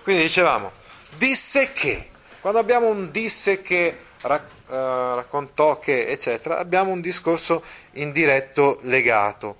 Quindi 0.02 0.22
dicevamo, 0.22 0.72
disse 1.18 1.72
che, 1.72 2.10
quando 2.40 2.58
abbiamo 2.58 2.88
un 2.88 3.12
disse 3.12 3.62
che, 3.62 3.96
rac- 4.22 4.50
uh, 4.66 5.14
raccontò 5.14 5.78
che, 5.78 6.08
eccetera, 6.08 6.58
abbiamo 6.58 6.90
un 6.90 7.00
discorso 7.00 7.62
indiretto 7.92 8.80
legato. 8.82 9.58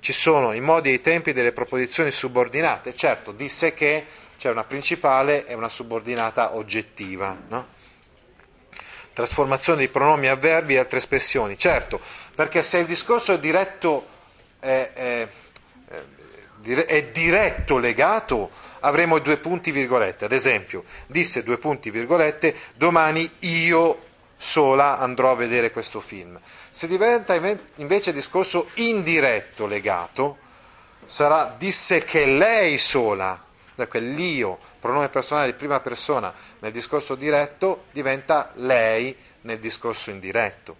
Ci 0.00 0.12
sono 0.12 0.52
i 0.52 0.60
modi 0.60 0.90
e 0.90 0.94
i 0.94 1.00
tempi 1.00 1.32
delle 1.32 1.52
proposizioni 1.52 2.10
subordinate, 2.10 2.92
certo, 2.92 3.30
disse 3.30 3.72
che 3.72 4.04
c'è 4.36 4.50
una 4.50 4.64
principale 4.64 5.46
e 5.46 5.54
una 5.54 5.68
subordinata 5.68 6.56
oggettiva, 6.56 7.38
no? 7.46 7.78
Trasformazione 9.12 9.80
di 9.80 9.88
pronomi 9.88 10.26
a 10.28 10.36
verbi 10.36 10.74
e 10.74 10.78
altre 10.78 10.98
espressioni, 10.98 11.58
certo, 11.58 12.00
perché 12.34 12.62
se 12.62 12.78
il 12.78 12.86
discorso 12.86 13.34
è 13.34 13.38
diretto, 13.38 14.06
è, 14.58 14.90
è, 14.92 15.28
è 16.86 17.04
diretto 17.08 17.78
legato, 17.78 18.50
avremo 18.80 19.18
due 19.18 19.36
punti 19.38 19.70
virgolette, 19.70 20.24
ad 20.24 20.32
esempio, 20.32 20.84
disse 21.06 21.42
due 21.42 21.58
punti 21.58 21.90
virgolette, 21.90 22.54
domani 22.74 23.30
io 23.40 24.08
sola 24.36 24.98
andrò 24.98 25.30
a 25.30 25.36
vedere 25.36 25.70
questo 25.70 26.00
film. 26.00 26.40
Se 26.70 26.86
diventa 26.86 27.34
invece 27.76 28.12
discorso 28.12 28.70
indiretto 28.74 29.66
legato, 29.66 30.38
sarà 31.04 31.54
disse 31.58 32.04
che 32.04 32.24
lei 32.24 32.78
sola 32.78 33.48
quell'io, 33.88 34.58
pronome 34.78 35.08
personale 35.08 35.46
di 35.46 35.54
prima 35.54 35.80
persona 35.80 36.32
nel 36.60 36.72
discorso 36.72 37.14
diretto, 37.14 37.84
diventa 37.92 38.50
lei 38.54 39.16
nel 39.42 39.58
discorso 39.58 40.10
indiretto. 40.10 40.76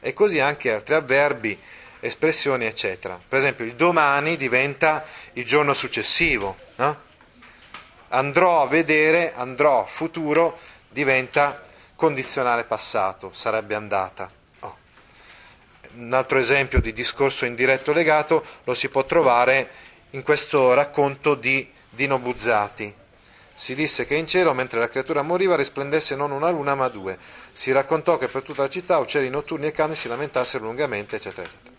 E 0.00 0.12
così 0.12 0.40
anche 0.40 0.72
altri 0.72 0.94
avverbi, 0.94 1.58
espressioni, 2.00 2.64
eccetera. 2.64 3.20
Per 3.26 3.38
esempio, 3.38 3.64
il 3.64 3.74
domani 3.74 4.36
diventa 4.36 5.04
il 5.32 5.44
giorno 5.44 5.74
successivo. 5.74 6.56
No? 6.76 7.04
Andrò 8.08 8.62
a 8.62 8.66
vedere, 8.68 9.32
andrò 9.34 9.84
futuro, 9.86 10.58
diventa 10.88 11.64
condizionale 11.96 12.64
passato, 12.64 13.30
sarebbe 13.32 13.74
andata. 13.74 14.30
Oh. 14.60 14.76
Un 15.94 16.12
altro 16.12 16.38
esempio 16.38 16.80
di 16.80 16.92
discorso 16.92 17.44
indiretto 17.44 17.92
legato 17.92 18.44
lo 18.64 18.74
si 18.74 18.88
può 18.88 19.04
trovare 19.04 19.84
in 20.10 20.22
questo 20.22 20.72
racconto 20.74 21.34
di 21.34 21.72
Dino 21.96 22.18
Buzzati. 22.18 22.94
Si 23.52 23.74
disse 23.74 24.04
che 24.04 24.14
in 24.14 24.26
cielo, 24.26 24.52
mentre 24.52 24.78
la 24.78 24.88
creatura 24.88 25.22
moriva, 25.22 25.56
risplendesse 25.56 26.14
non 26.14 26.30
una 26.30 26.50
luna 26.50 26.74
ma 26.74 26.88
due. 26.88 27.18
Si 27.52 27.72
raccontò 27.72 28.18
che 28.18 28.28
per 28.28 28.42
tutta 28.42 28.62
la 28.62 28.68
città 28.68 28.98
uccelli 28.98 29.30
notturni 29.30 29.66
e 29.66 29.72
cani 29.72 29.94
si 29.94 30.06
lamentassero 30.06 30.64
lungamente, 30.64 31.16
eccetera, 31.16 31.48
eccetera. 31.48 31.74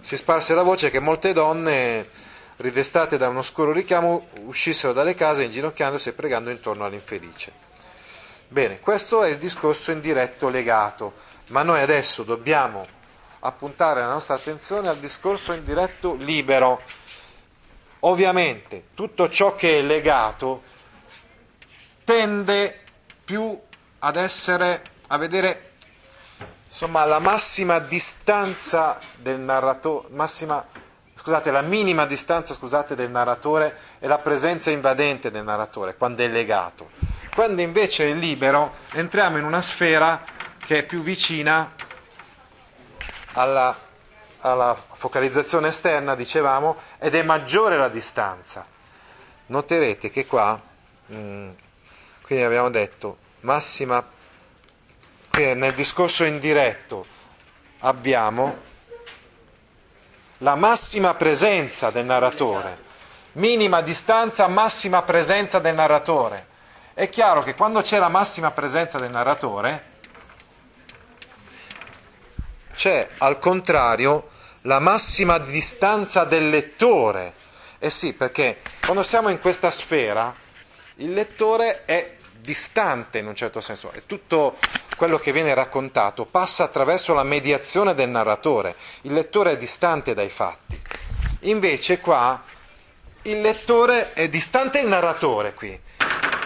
Si 0.00 0.16
sparse 0.16 0.54
la 0.54 0.62
voce 0.62 0.90
che 0.90 0.98
molte 0.98 1.32
donne, 1.32 2.08
ridestate 2.56 3.16
da 3.16 3.28
un 3.28 3.36
oscuro 3.36 3.70
richiamo, 3.70 4.26
uscissero 4.46 4.92
dalle 4.92 5.14
case 5.14 5.44
inginocchiandosi 5.44 6.08
e 6.08 6.12
pregando 6.14 6.50
intorno 6.50 6.84
all'infelice. 6.84 7.52
Bene, 8.48 8.80
questo 8.80 9.22
è 9.22 9.28
il 9.28 9.38
discorso 9.38 9.92
indiretto 9.92 10.48
legato, 10.48 11.12
ma 11.48 11.62
noi 11.62 11.80
adesso 11.80 12.24
dobbiamo 12.24 12.86
appuntare 13.40 14.00
la 14.00 14.08
nostra 14.08 14.34
attenzione 14.34 14.88
al 14.88 14.98
discorso 14.98 15.52
indiretto 15.52 16.14
libero, 16.14 16.82
Ovviamente 18.00 18.84
tutto 18.94 19.28
ciò 19.28 19.54
che 19.54 19.78
è 19.78 19.82
legato 19.82 20.62
tende 22.04 22.80
più 23.24 23.58
ad 24.00 24.16
essere, 24.16 24.82
a 25.08 25.16
vedere 25.18 25.72
insomma 26.66 27.04
la 27.04 27.18
massima 27.18 27.78
distanza 27.80 28.98
del 29.16 29.38
narratore, 29.40 30.08
massima, 30.12 30.64
scusate, 31.14 31.50
la 31.50 31.62
minima 31.62 32.06
distanza 32.06 32.54
scusate, 32.54 32.94
del 32.94 33.10
narratore 33.10 33.76
e 33.98 34.06
la 34.06 34.18
presenza 34.18 34.70
invadente 34.70 35.30
del 35.30 35.44
narratore 35.44 35.96
quando 35.96 36.22
è 36.22 36.28
legato. 36.28 36.90
Quando 37.34 37.62
invece 37.62 38.08
è 38.08 38.14
libero 38.14 38.74
entriamo 38.92 39.38
in 39.38 39.44
una 39.44 39.60
sfera 39.60 40.22
che 40.64 40.78
è 40.78 40.86
più 40.86 41.02
vicina 41.02 41.72
alla, 43.32 43.76
alla 44.40 44.76
focalizzazione 44.92 45.68
esterna, 45.68 46.14
dicevamo, 46.14 46.76
ed 46.98 47.14
è 47.14 47.22
maggiore 47.22 47.76
la 47.76 47.88
distanza. 47.88 48.66
Noterete 49.46 50.10
che 50.10 50.26
qua, 50.26 50.60
mh, 51.06 51.16
mm, 51.16 51.50
quindi 52.22 52.44
abbiamo 52.44 52.70
detto, 52.70 53.18
massima, 53.40 54.04
nel 55.32 55.74
discorso 55.74 56.24
indiretto 56.24 57.06
abbiamo 57.80 58.66
la 60.38 60.54
massima 60.54 61.14
presenza 61.14 61.90
del 61.90 62.04
narratore, 62.04 62.86
minima 63.32 63.80
distanza, 63.80 64.46
massima 64.48 65.02
presenza 65.02 65.58
del 65.58 65.74
narratore. 65.74 66.46
È 66.94 67.08
chiaro 67.08 67.42
che 67.42 67.54
quando 67.54 67.80
c'è 67.80 67.98
la 67.98 68.08
massima 68.08 68.50
presenza 68.50 68.98
del 68.98 69.10
narratore, 69.10 69.96
c'è 72.78 73.08
al 73.18 73.40
contrario 73.40 74.28
la 74.62 74.78
massima 74.78 75.38
distanza 75.38 76.22
del 76.22 76.48
lettore. 76.48 77.34
Eh 77.80 77.90
sì, 77.90 78.12
perché 78.12 78.58
quando 78.84 79.02
siamo 79.02 79.30
in 79.30 79.40
questa 79.40 79.72
sfera, 79.72 80.32
il 80.96 81.12
lettore 81.12 81.84
è 81.84 82.14
distante 82.38 83.18
in 83.18 83.26
un 83.26 83.34
certo 83.34 83.60
senso, 83.60 83.90
e 83.92 84.06
tutto 84.06 84.58
quello 84.96 85.18
che 85.18 85.32
viene 85.32 85.54
raccontato 85.54 86.24
passa 86.24 86.64
attraverso 86.64 87.14
la 87.14 87.24
mediazione 87.24 87.94
del 87.94 88.10
narratore, 88.10 88.76
il 89.02 89.12
lettore 89.12 89.52
è 89.52 89.56
distante 89.56 90.14
dai 90.14 90.30
fatti. 90.30 90.80
Invece 91.42 91.98
qua 91.98 92.40
il 93.22 93.40
lettore 93.40 94.12
è 94.12 94.28
distante 94.28 94.78
il 94.78 94.86
narratore 94.86 95.52
qui, 95.52 95.80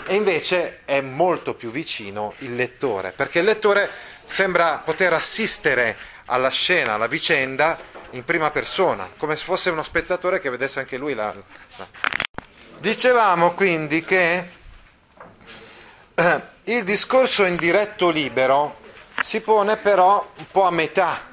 e 0.06 0.14
invece 0.14 0.80
è 0.86 1.02
molto 1.02 1.52
più 1.52 1.70
vicino 1.70 2.32
il 2.38 2.54
lettore, 2.54 3.12
perché 3.12 3.40
il 3.40 3.44
lettore 3.44 3.90
sembra 4.24 4.80
poter 4.82 5.12
assistere 5.12 5.96
alla 6.32 6.48
scena, 6.48 6.94
alla 6.94 7.06
vicenda 7.06 7.78
in 8.10 8.24
prima 8.24 8.50
persona, 8.50 9.10
come 9.18 9.36
se 9.36 9.44
fosse 9.44 9.70
uno 9.70 9.82
spettatore 9.82 10.40
che 10.40 10.50
vedesse 10.50 10.80
anche 10.80 10.96
lui 10.96 11.14
la... 11.14 11.34
Dicevamo 12.78 13.52
quindi 13.52 14.02
che 14.02 14.48
eh, 16.14 16.42
il 16.64 16.84
discorso 16.84 17.44
in 17.44 17.56
diretto 17.56 18.08
libero 18.08 18.80
si 19.20 19.40
pone 19.40 19.76
però 19.76 20.26
un 20.36 20.46
po' 20.50 20.64
a 20.64 20.70
metà, 20.70 21.30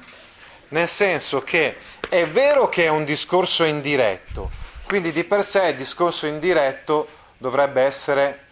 nel 0.68 0.86
senso 0.86 1.42
che 1.42 1.78
è 2.08 2.26
vero 2.26 2.68
che 2.68 2.84
è 2.84 2.88
un 2.88 3.04
discorso 3.04 3.64
indiretto, 3.64 4.50
quindi 4.86 5.12
di 5.12 5.24
per 5.24 5.42
sé 5.42 5.68
il 5.68 5.76
discorso 5.76 6.26
indiretto 6.26 7.08
dovrebbe 7.38 7.80
essere 7.82 8.46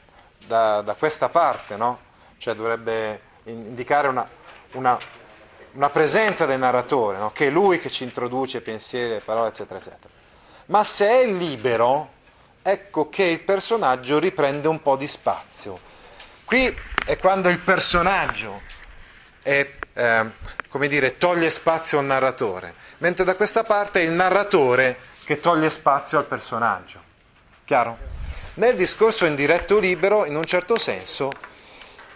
da, 0.46 0.80
da 0.80 0.94
questa 0.94 1.28
parte, 1.28 1.76
no? 1.76 2.00
cioè 2.38 2.54
dovrebbe 2.54 3.20
indicare 3.44 4.08
una, 4.08 4.26
una 4.72 4.98
una 5.72 5.90
presenza 5.90 6.46
del 6.46 6.58
narratore, 6.58 7.18
no? 7.18 7.32
che 7.32 7.46
è 7.46 7.50
lui 7.50 7.78
che 7.78 7.90
ci 7.90 8.04
introduce 8.04 8.60
pensieri, 8.60 9.20
parole, 9.24 9.48
eccetera, 9.48 9.78
eccetera. 9.78 10.08
Ma 10.66 10.84
se 10.84 11.08
è 11.08 11.26
libero, 11.26 12.10
ecco 12.62 13.08
che 13.08 13.24
il 13.24 13.40
personaggio 13.40 14.18
riprende 14.18 14.68
un 14.68 14.82
po' 14.82 14.96
di 14.96 15.06
spazio. 15.06 15.78
Qui 16.44 16.74
è 17.04 17.16
quando 17.18 17.48
il 17.48 17.58
personaggio 17.58 18.60
è, 19.42 19.70
eh, 19.92 20.30
come 20.68 20.88
dire, 20.88 21.16
toglie 21.16 21.50
spazio 21.50 21.98
al 21.98 22.04
narratore, 22.04 22.74
mentre 22.98 23.24
da 23.24 23.34
questa 23.34 23.64
parte 23.64 24.00
è 24.00 24.04
il 24.04 24.12
narratore 24.12 24.98
che 25.24 25.40
toglie 25.40 25.70
spazio 25.70 26.18
al 26.18 26.24
personaggio. 26.24 27.02
Chiaro? 27.64 27.96
Nel 28.54 28.76
discorso 28.76 29.24
in 29.24 29.34
diretto 29.34 29.78
libero, 29.78 30.24
in 30.24 30.34
un 30.36 30.44
certo 30.44 30.76
senso, 30.76 31.30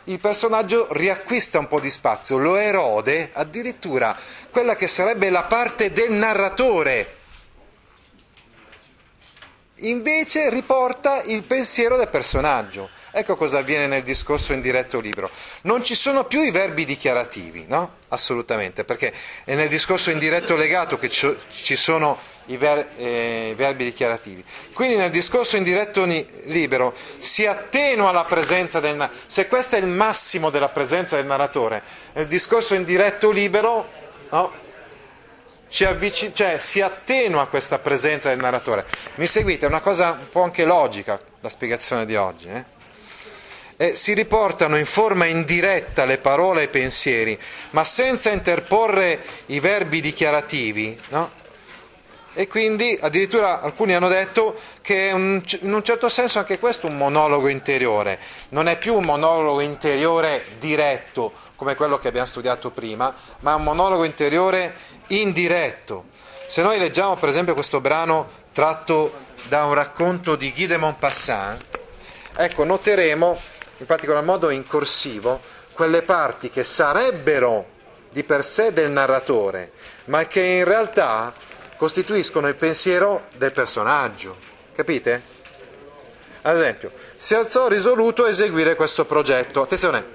il 0.04 0.18
personaggio 0.18 0.88
riacquista 0.90 1.58
un 1.58 1.68
po' 1.68 1.80
di 1.80 1.90
spazio, 1.90 2.38
lo 2.38 2.56
erode 2.56 3.30
addirittura 3.32 4.16
quella 4.50 4.74
che 4.74 4.88
sarebbe 4.88 5.30
la 5.30 5.44
parte 5.44 5.92
del 5.92 6.12
narratore. 6.12 7.16
Invece 9.76 10.50
riporta 10.50 11.22
il 11.22 11.42
pensiero 11.42 11.96
del 11.96 12.08
personaggio. 12.08 12.88
Ecco 13.14 13.36
cosa 13.36 13.58
avviene 13.58 13.86
nel 13.86 14.02
discorso 14.02 14.54
in 14.54 14.62
diretto 14.62 14.98
libro. 14.98 15.30
Non 15.62 15.84
ci 15.84 15.94
sono 15.94 16.24
più 16.24 16.42
i 16.42 16.50
verbi 16.50 16.86
dichiarativi, 16.86 17.66
no? 17.68 17.96
Assolutamente, 18.08 18.84
perché 18.84 19.12
è 19.44 19.54
nel 19.54 19.68
discorso 19.68 20.10
in 20.10 20.18
diretto 20.18 20.56
legato 20.56 20.98
che 20.98 21.10
ci 21.10 21.76
sono 21.76 22.18
i, 22.46 22.56
ver- 22.56 22.88
eh, 22.96 23.52
verbi 23.54 23.84
dichiarativi. 23.84 24.42
Quindi 24.72 24.96
nel 24.96 25.10
discorso 25.10 25.56
indiretto 25.56 26.06
ni- 26.06 26.26
libero 26.44 26.94
si 27.18 27.46
attenua 27.46 28.12
la 28.12 28.24
presenza 28.24 28.80
del 28.80 28.96
narratore. 28.96 29.24
Se 29.26 29.46
questo 29.46 29.76
è 29.76 29.78
il 29.78 29.86
massimo 29.86 30.48
della 30.48 30.70
presenza 30.70 31.16
del 31.16 31.26
narratore, 31.26 31.82
nel 32.14 32.26
discorso 32.26 32.74
indiretto 32.74 33.30
libero 33.30 33.88
no? 34.30 34.52
avvicin- 35.84 36.34
cioè, 36.34 36.58
si 36.58 36.80
attenua 36.80 37.46
questa 37.46 37.78
presenza 37.78 38.30
del 38.30 38.38
narratore. 38.38 38.86
Mi 39.16 39.26
seguite? 39.26 39.66
È 39.66 39.68
una 39.68 39.80
cosa 39.80 40.12
un 40.12 40.28
po' 40.30 40.42
anche 40.42 40.64
logica 40.64 41.20
la 41.40 41.48
spiegazione 41.50 42.06
di 42.06 42.16
oggi. 42.16 42.48
Eh? 42.48 42.80
Eh, 43.82 43.96
si 43.96 44.14
riportano 44.14 44.78
in 44.78 44.86
forma 44.86 45.24
indiretta 45.24 46.04
le 46.04 46.18
parole 46.18 46.60
e 46.60 46.64
i 46.66 46.68
pensieri, 46.68 47.36
ma 47.70 47.82
senza 47.82 48.30
interporre 48.30 49.20
i 49.46 49.58
verbi 49.58 50.00
dichiarativi, 50.00 50.96
no? 51.08 51.32
e 52.32 52.46
quindi 52.46 52.96
addirittura 53.00 53.60
alcuni 53.60 53.92
hanno 53.92 54.06
detto 54.06 54.54
che 54.82 55.10
un, 55.12 55.42
in 55.62 55.74
un 55.74 55.82
certo 55.82 56.08
senso 56.08 56.38
anche 56.38 56.60
questo 56.60 56.86
è 56.86 56.90
un 56.90 56.96
monologo 56.96 57.48
interiore, 57.48 58.20
non 58.50 58.68
è 58.68 58.78
più 58.78 58.94
un 58.94 59.02
monologo 59.02 59.60
interiore 59.60 60.44
diretto 60.60 61.32
come 61.56 61.74
quello 61.74 61.98
che 61.98 62.06
abbiamo 62.06 62.28
studiato 62.28 62.70
prima, 62.70 63.12
ma 63.40 63.54
è 63.54 63.56
un 63.56 63.64
monologo 63.64 64.04
interiore 64.04 64.76
indiretto. 65.08 66.04
Se 66.46 66.62
noi 66.62 66.78
leggiamo 66.78 67.16
per 67.16 67.30
esempio 67.30 67.54
questo 67.54 67.80
brano 67.80 68.30
tratto 68.52 69.12
da 69.48 69.64
un 69.64 69.74
racconto 69.74 70.36
di 70.36 70.52
Guy 70.52 70.66
de 70.66 70.76
Maupassant, 70.76 71.64
ecco, 72.36 72.62
noteremo 72.62 73.50
in 73.82 73.88
particolar 73.88 74.22
modo 74.22 74.50
in 74.50 74.64
corsivo 74.64 75.40
quelle 75.72 76.02
parti 76.02 76.50
che 76.50 76.62
sarebbero 76.62 77.66
di 78.10 78.22
per 78.22 78.44
sé 78.44 78.72
del 78.72 78.92
narratore, 78.92 79.72
ma 80.04 80.24
che 80.26 80.40
in 80.40 80.64
realtà 80.64 81.34
costituiscono 81.76 82.46
il 82.46 82.54
pensiero 82.54 83.24
del 83.36 83.50
personaggio. 83.50 84.36
Capite? 84.72 85.22
Ad 86.42 86.56
esempio, 86.56 86.92
si 87.16 87.34
alzò 87.34 87.66
risoluto 87.66 88.24
a 88.24 88.28
eseguire 88.28 88.76
questo 88.76 89.04
progetto. 89.04 89.62
Attenzione, 89.62 90.06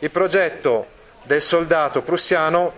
il 0.00 0.10
progetto 0.10 0.88
del 1.24 1.42
soldato 1.42 2.02
prussiano 2.02 2.72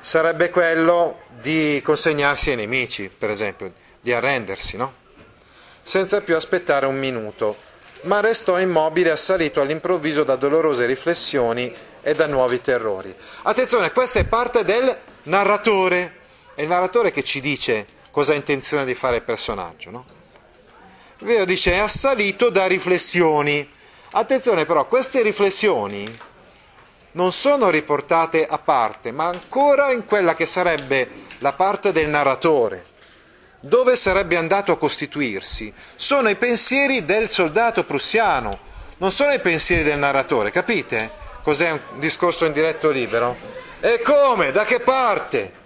sarebbe 0.00 0.48
quello 0.48 1.20
di 1.40 1.82
consegnarsi 1.84 2.50
ai 2.50 2.56
nemici, 2.56 3.10
per 3.10 3.28
esempio, 3.28 3.70
di 4.00 4.14
arrendersi, 4.14 4.78
no? 4.78 4.94
Senza 5.82 6.22
più 6.22 6.36
aspettare 6.36 6.86
un 6.86 6.98
minuto, 6.98 7.66
ma 8.02 8.20
restò 8.20 8.58
immobile 8.58 9.10
assalito 9.10 9.60
all'improvviso 9.60 10.24
da 10.24 10.36
dolorose 10.36 10.86
riflessioni 10.86 11.72
e 12.00 12.14
da 12.14 12.26
nuovi 12.26 12.60
terrori. 12.60 13.14
Attenzione, 13.42 13.92
questa 13.92 14.20
è 14.20 14.24
parte 14.24 14.64
del 14.64 14.96
narratore 15.24 16.18
è 16.58 16.62
il 16.62 16.68
narratore 16.68 17.12
che 17.12 17.22
ci 17.22 17.40
dice 17.40 17.86
cosa 18.10 18.32
ha 18.32 18.34
intenzione 18.34 18.84
di 18.84 18.96
fare 18.96 19.18
il 19.18 19.22
personaggio, 19.22 19.90
no? 19.92 20.04
Vero, 21.20 21.44
dice 21.44 21.70
è 21.70 21.78
assalito 21.78 22.50
da 22.50 22.66
riflessioni. 22.66 23.70
Attenzione 24.10 24.66
però, 24.66 24.88
queste 24.88 25.22
riflessioni 25.22 26.04
non 27.12 27.30
sono 27.30 27.70
riportate 27.70 28.44
a 28.44 28.58
parte, 28.58 29.12
ma 29.12 29.26
ancora 29.26 29.92
in 29.92 30.04
quella 30.04 30.34
che 30.34 30.46
sarebbe 30.46 31.08
la 31.38 31.52
parte 31.52 31.92
del 31.92 32.08
narratore, 32.08 32.84
dove 33.60 33.96
sarebbe 33.96 34.36
andato 34.36 34.72
a 34.72 34.78
costituirsi. 34.78 35.72
Sono 35.94 36.28
i 36.28 36.36
pensieri 36.36 37.04
del 37.04 37.28
soldato 37.28 37.84
prussiano, 37.84 38.58
non 38.98 39.12
sono 39.12 39.32
i 39.32 39.40
pensieri 39.40 39.82
del 39.82 39.98
narratore, 39.98 40.50
capite? 40.50 41.10
Cos'è 41.42 41.70
un 41.70 41.80
discorso 41.94 42.44
in 42.44 42.52
diretto 42.52 42.90
libero? 42.90 43.36
E 43.80 44.00
come? 44.02 44.50
Da 44.52 44.64
che 44.64 44.80
parte? 44.80 45.58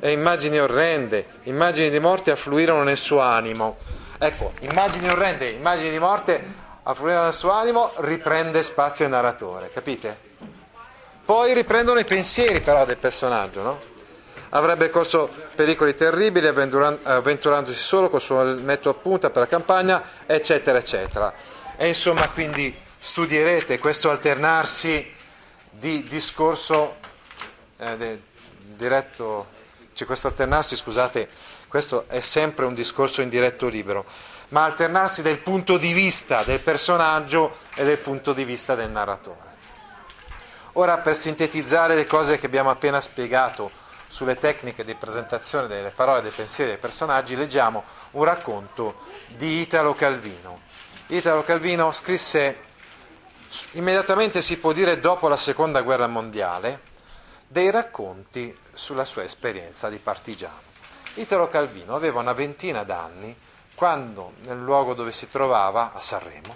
e 0.00 0.10
immagini 0.10 0.58
orrende, 0.58 1.26
immagini 1.44 1.90
di 1.90 2.00
morte 2.00 2.30
affluirono 2.30 2.82
nel 2.82 2.96
suo 2.96 3.20
animo. 3.20 3.76
Ecco, 4.18 4.52
immagini 4.60 5.08
orrende, 5.08 5.50
immagini 5.50 5.90
di 5.90 5.98
morte 5.98 6.42
affluirono 6.84 7.24
nel 7.24 7.34
suo 7.34 7.50
animo, 7.50 7.92
riprende 7.96 8.62
spazio 8.62 9.04
il 9.04 9.10
narratore, 9.10 9.70
capite? 9.72 10.30
Poi 11.24 11.54
riprendono 11.54 11.98
i 11.98 12.04
pensieri 12.04 12.60
però 12.60 12.84
del 12.84 12.96
personaggio, 12.96 13.62
no? 13.62 13.78
Avrebbe 14.54 14.90
corso 14.90 15.30
pericoli 15.54 15.94
terribili 15.94 16.46
avventurandosi 16.46 17.78
solo 17.78 18.10
col 18.10 18.20
suo 18.20 18.42
metto 18.60 18.90
a 18.90 18.94
punta 18.94 19.30
per 19.30 19.42
la 19.42 19.48
campagna, 19.48 20.02
eccetera, 20.26 20.78
eccetera. 20.78 21.32
E 21.76 21.88
insomma, 21.88 22.28
quindi 22.28 22.74
studierete 22.98 23.78
questo 23.78 24.10
alternarsi 24.10 25.10
di 25.70 26.02
discorso 26.04 26.96
eh, 27.78 27.96
de, 27.96 28.22
diretto, 28.76 29.48
cioè 29.94 30.06
questo 30.06 30.26
alternarsi, 30.26 30.76
scusate, 30.76 31.28
questo 31.68 32.04
è 32.08 32.20
sempre 32.20 32.66
un 32.66 32.74
discorso 32.74 33.22
in 33.22 33.30
diretto 33.30 33.68
libero, 33.68 34.04
ma 34.48 34.64
alternarsi 34.64 35.22
del 35.22 35.38
punto 35.38 35.78
di 35.78 35.94
vista 35.94 36.42
del 36.42 36.60
personaggio 36.60 37.56
e 37.74 37.84
del 37.84 37.98
punto 37.98 38.34
di 38.34 38.44
vista 38.44 38.74
del 38.74 38.90
narratore. 38.90 39.50
Ora, 40.74 40.98
per 40.98 41.14
sintetizzare 41.14 41.94
le 41.94 42.06
cose 42.06 42.38
che 42.38 42.46
abbiamo 42.46 42.68
appena 42.68 43.00
spiegato 43.00 43.80
sulle 44.12 44.36
tecniche 44.36 44.84
di 44.84 44.94
presentazione 44.94 45.66
delle 45.68 45.90
parole, 45.90 46.20
dei 46.20 46.30
pensieri 46.30 46.72
dei 46.72 46.78
personaggi, 46.78 47.34
leggiamo 47.34 47.82
un 48.10 48.24
racconto 48.24 48.96
di 49.28 49.60
Italo 49.60 49.94
Calvino. 49.94 50.60
Italo 51.06 51.42
Calvino 51.42 51.90
scrisse 51.92 52.58
immediatamente 53.72 54.42
si 54.42 54.58
può 54.58 54.72
dire 54.72 55.00
dopo 55.00 55.28
la 55.28 55.38
seconda 55.38 55.80
guerra 55.80 56.08
mondiale, 56.08 56.82
dei 57.48 57.70
racconti 57.70 58.54
sulla 58.74 59.06
sua 59.06 59.24
esperienza 59.24 59.88
di 59.88 59.96
partigiano. 59.96 60.60
Italo 61.14 61.48
Calvino 61.48 61.94
aveva 61.94 62.20
una 62.20 62.34
ventina 62.34 62.82
d'anni 62.82 63.34
quando 63.74 64.34
nel 64.42 64.60
luogo 64.60 64.92
dove 64.92 65.12
si 65.12 65.30
trovava, 65.30 65.92
a 65.94 66.00
Sanremo, 66.00 66.54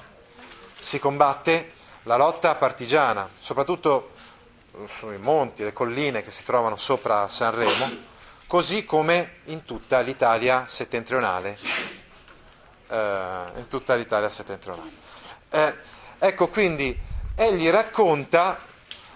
si 0.79 0.99
combatte 0.99 1.73
la 2.03 2.17
lotta 2.17 2.55
partigiana, 2.57 3.27
soprattutto 3.39 4.11
sui 4.87 5.17
monti, 5.19 5.65
le 5.65 5.73
colline 5.73 6.23
che 6.23 6.31
si 6.31 6.45
trovano 6.45 6.77
sopra 6.77 7.29
Sanremo, 7.29 7.91
così 8.47 8.85
come 8.85 9.39
in 9.45 9.65
tutta 9.65 10.01
l'Italia 10.01 10.65
settentrionale. 10.67 11.59
Eh, 12.89 13.43
in 13.57 13.67
tutta 13.69 13.95
l'Italia 13.95 14.29
settentrionale. 14.29 14.91
Eh, 15.51 15.75
ecco, 16.19 16.49
quindi 16.49 16.97
egli 17.35 17.69
racconta 17.69 18.59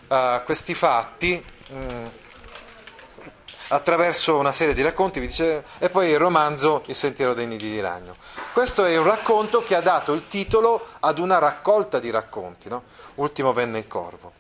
uh, 0.08 0.42
questi 0.44 0.74
fatti 0.74 1.42
mh, 1.68 1.74
mm, 1.74 2.04
attraverso 3.68 4.36
una 4.36 4.52
serie 4.52 4.74
di 4.74 4.82
racconti, 4.82 5.20
dice, 5.20 5.64
e 5.78 5.88
poi 5.88 6.08
il 6.10 6.18
romanzo 6.18 6.82
Il 6.86 6.94
sentiero 6.94 7.34
dei 7.34 7.46
nidi 7.46 7.70
di 7.70 7.80
ragno. 7.80 8.16
Questo 8.52 8.84
è 8.84 8.96
un 8.96 9.04
racconto 9.04 9.62
che 9.62 9.76
ha 9.76 9.80
dato 9.80 10.12
il 10.12 10.26
titolo 10.26 10.84
ad 11.00 11.18
una 11.18 11.38
raccolta 11.38 11.98
di 12.00 12.10
racconti, 12.10 12.68
no? 12.68 12.82
Ultimo 13.16 13.52
venne 13.52 13.78
il 13.78 13.86
corvo. 13.86 14.32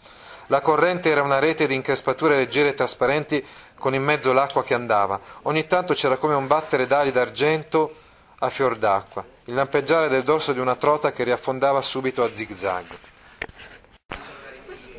La 0.50 0.60
corrente 0.60 1.08
era 1.08 1.22
una 1.22 1.38
rete 1.38 1.68
di 1.68 1.76
increspature 1.76 2.34
leggere 2.34 2.70
e 2.70 2.74
trasparenti 2.74 3.44
con 3.78 3.94
in 3.94 4.02
mezzo 4.02 4.32
l'acqua 4.32 4.64
che 4.64 4.74
andava. 4.74 5.20
Ogni 5.42 5.68
tanto 5.68 5.94
c'era 5.94 6.16
come 6.16 6.34
un 6.34 6.48
battere 6.48 6.88
d'ali 6.88 7.12
d'argento 7.12 7.94
a 8.40 8.50
fior 8.50 8.76
d'acqua, 8.76 9.24
il 9.44 9.54
lampeggiare 9.54 10.08
del 10.08 10.24
dorso 10.24 10.52
di 10.52 10.58
una 10.58 10.74
trota 10.74 11.12
che 11.12 11.22
riaffondava 11.22 11.80
subito 11.80 12.24
a 12.24 12.34
zigzag. 12.34 12.84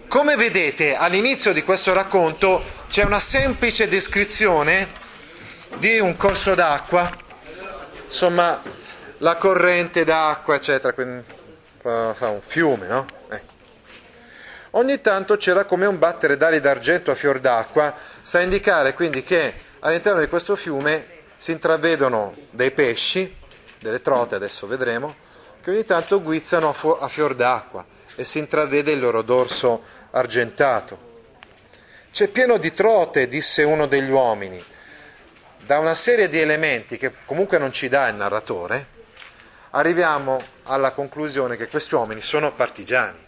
Come 0.08 0.38
vedete 0.38 0.96
all'inizio 0.96 1.52
di 1.52 1.64
questo 1.64 1.92
racconto 1.92 2.64
c'è 2.88 3.04
una 3.04 3.20
semplice 3.20 3.90
descrizione 3.90 4.88
di 5.80 6.00
un 6.00 6.16
corso 6.16 6.56
d'acqua, 6.56 7.10
insomma 8.06 8.62
la 9.18 9.36
corrente 9.36 10.06
d'acqua, 10.06 10.56
eccetera, 10.56 10.94
quindi, 10.94 11.26
un 11.84 12.42
fiume, 12.42 12.88
no? 12.88 13.20
Ogni 14.72 15.02
tanto 15.02 15.36
c'era 15.36 15.66
come 15.66 15.86
un 15.86 15.98
battere 15.98 16.38
d'ali 16.38 16.62
d'argento 16.62 17.12
a 17.12 17.16
fior 17.16 17.42
d'acqua, 17.42 17.94
sta 18.22 18.38
a 18.38 18.42
indicare 18.42 18.94
quindi 18.94 19.22
che 19.22 19.54
all'interno 19.80 20.22
di 20.22 20.28
questo 20.28 20.56
fiume 20.56 21.08
si 21.36 21.52
intravedono 21.52 22.34
dei 22.52 22.72
pesci, 22.72 23.36
delle 23.80 24.02
trote, 24.02 24.36
adesso 24.36 24.68
vedremo, 24.68 25.16
che 25.62 25.72
ogni 25.72 25.84
tanto 25.84 26.22
guizzano 26.22 26.74
a 27.00 27.08
fior 27.10 27.36
d'acqua 27.36 27.86
e 28.16 28.24
si 28.24 28.40
intravede 28.40 28.92
il 28.92 29.00
loro 29.00 29.24
dorso 29.24 29.84
argentato. 30.12 31.10
C'è 32.12 32.30
pieno 32.30 32.58
di 32.58 32.74
trote, 32.74 33.28
disse 33.28 33.64
uno 33.64 33.88
degli 33.88 34.10
uomini. 34.10 34.64
Da 35.66 35.80
una 35.80 35.96
serie 35.96 36.30
di 36.30 36.40
elementi 36.40 36.98
che 36.98 37.12
comunque 37.26 37.58
non 37.58 37.74
ci 37.74 37.90
dà 37.90 38.08
il 38.08 38.16
narratore, 38.16 38.88
arriviamo 39.72 40.40
alla 40.64 40.92
conclusione 40.92 41.58
che 41.58 41.68
questi 41.68 41.96
uomini 41.96 42.22
sono 42.22 42.54
partigiani, 42.54 43.20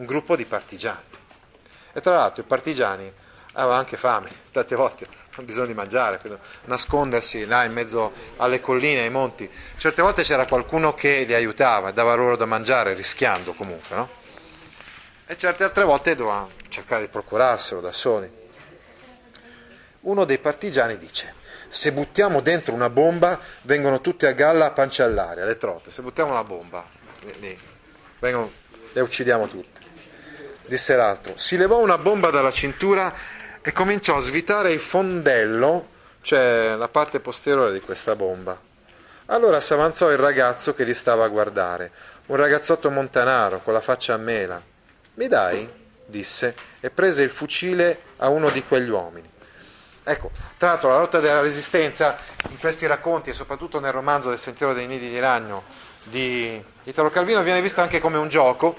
un 0.00 0.06
gruppo 0.06 0.34
di 0.34 0.46
partigiani. 0.46 1.08
E 1.92 2.00
tra 2.00 2.14
l'altro 2.14 2.42
i 2.42 2.46
partigiani 2.46 3.12
avevano 3.52 3.78
anche 3.78 3.96
fame, 3.96 4.30
tante 4.50 4.74
volte 4.74 5.06
hanno 5.36 5.46
bisogno 5.46 5.66
di 5.66 5.74
mangiare, 5.74 6.18
nascondersi 6.64 7.44
là 7.44 7.64
in 7.64 7.72
mezzo 7.72 8.12
alle 8.36 8.60
colline, 8.60 9.02
ai 9.02 9.10
monti. 9.10 9.48
Certe 9.76 10.02
volte 10.02 10.22
c'era 10.22 10.46
qualcuno 10.46 10.94
che 10.94 11.24
li 11.24 11.34
aiutava, 11.34 11.90
dava 11.90 12.14
loro 12.14 12.36
da 12.36 12.46
mangiare, 12.46 12.94
rischiando 12.94 13.52
comunque, 13.52 13.96
no? 13.96 14.08
e 15.26 15.36
certe 15.36 15.62
altre 15.62 15.84
volte 15.84 16.16
doveva 16.16 16.48
cercare 16.68 17.02
di 17.02 17.08
procurarselo 17.08 17.80
da 17.80 17.92
soli. 17.92 18.38
Uno 20.00 20.24
dei 20.24 20.38
partigiani 20.38 20.96
dice, 20.96 21.34
se 21.68 21.92
buttiamo 21.92 22.40
dentro 22.40 22.72
una 22.72 22.88
bomba 22.88 23.38
vengono 23.62 24.00
tutte 24.00 24.26
a 24.26 24.32
galla 24.32 24.66
a 24.66 24.70
pancia 24.70 25.04
all'aria, 25.04 25.44
le 25.44 25.56
trote, 25.56 25.90
se 25.90 26.00
buttiamo 26.02 26.30
una 26.30 26.42
bomba 26.42 26.84
le, 27.38 27.58
vengono, 28.18 28.50
le 28.92 29.00
uccidiamo 29.00 29.46
tutte. 29.46 29.79
Disse 30.70 30.94
l'altro, 30.94 31.32
si 31.36 31.56
levò 31.56 31.80
una 31.80 31.98
bomba 31.98 32.30
dalla 32.30 32.52
cintura 32.52 33.12
e 33.60 33.72
cominciò 33.72 34.18
a 34.18 34.20
svitare 34.20 34.70
il 34.70 34.78
fondello, 34.78 35.88
cioè 36.20 36.76
la 36.76 36.86
parte 36.86 37.18
posteriore 37.18 37.72
di 37.72 37.80
questa 37.80 38.14
bomba. 38.14 38.56
Allora 39.26 39.58
si 39.58 39.72
avanzò 39.72 40.12
il 40.12 40.18
ragazzo 40.18 40.72
che 40.72 40.84
li 40.84 40.94
stava 40.94 41.24
a 41.24 41.28
guardare, 41.28 41.90
un 42.26 42.36
ragazzotto 42.36 42.88
montanaro 42.88 43.62
con 43.64 43.72
la 43.72 43.80
faccia 43.80 44.14
a 44.14 44.18
mela. 44.18 44.62
Mi 45.14 45.26
dai? 45.26 45.68
disse 46.06 46.54
e 46.78 46.90
prese 46.90 47.24
il 47.24 47.30
fucile 47.30 48.02
a 48.18 48.28
uno 48.28 48.48
di 48.48 48.62
quegli 48.62 48.90
uomini. 48.90 49.28
Ecco, 50.04 50.30
tra 50.56 50.68
l'altro 50.68 50.90
la 50.90 50.98
lotta 51.00 51.18
della 51.18 51.40
resistenza 51.40 52.16
in 52.48 52.60
questi 52.60 52.86
racconti 52.86 53.30
e 53.30 53.32
soprattutto 53.32 53.80
nel 53.80 53.90
romanzo 53.90 54.28
del 54.28 54.38
Sentiero 54.38 54.72
dei 54.72 54.86
Nidi 54.86 55.08
di 55.08 55.18
Ragno 55.18 55.64
di 56.04 56.64
Italo 56.84 57.10
Calvino 57.10 57.42
viene 57.42 57.60
visto 57.60 57.80
anche 57.80 57.98
come 57.98 58.18
un 58.18 58.28
gioco. 58.28 58.76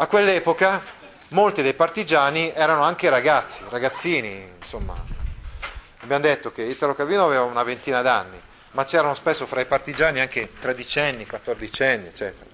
A 0.00 0.06
quell'epoca 0.06 0.80
molti 1.28 1.62
dei 1.62 1.74
partigiani 1.74 2.52
erano 2.52 2.82
anche 2.82 3.08
ragazzi, 3.08 3.64
ragazzini, 3.68 4.48
insomma. 4.56 4.94
Abbiamo 6.00 6.22
detto 6.22 6.52
che 6.52 6.62
Italo 6.62 6.94
Calvino 6.94 7.24
aveva 7.24 7.42
una 7.42 7.62
ventina 7.62 8.02
d'anni, 8.02 8.40
ma 8.72 8.84
c'erano 8.84 9.14
spesso 9.14 9.46
fra 9.46 9.60
i 9.60 9.66
partigiani 9.66 10.20
anche 10.20 10.50
tredicenni, 10.60 11.26
quattordicenni, 11.26 12.06
eccetera. 12.06 12.46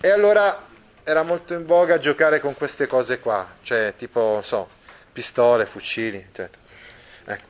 E 0.00 0.10
allora 0.10 0.66
era 1.04 1.22
molto 1.22 1.54
in 1.54 1.66
voga 1.66 1.98
giocare 1.98 2.40
con 2.40 2.54
queste 2.54 2.86
cose 2.86 3.20
qua, 3.20 3.46
cioè 3.62 3.94
tipo, 3.96 4.40
so, 4.42 4.68
pistole, 5.12 5.66
fucili, 5.66 6.16
eccetera. 6.16 6.62
Ecco. 7.24 7.44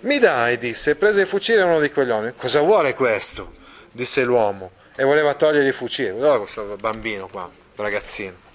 Mi 0.00 0.18
dai, 0.18 0.58
disse, 0.58 0.96
prese 0.96 1.22
il 1.22 1.26
fucile 1.26 1.62
uno 1.62 1.80
di 1.80 1.90
quegli 1.90 2.10
uomini. 2.10 2.34
Cosa 2.36 2.60
vuole 2.60 2.94
questo? 2.94 3.58
disse 3.92 4.22
l'uomo 4.22 4.70
e 4.96 5.04
voleva 5.04 5.34
togliergli 5.34 5.66
il 5.66 5.74
fucile. 5.74 6.10
Guarda 6.12 6.38
questo 6.38 6.76
bambino 6.76 7.28
qua, 7.28 7.50
ragazzino. 7.76 8.48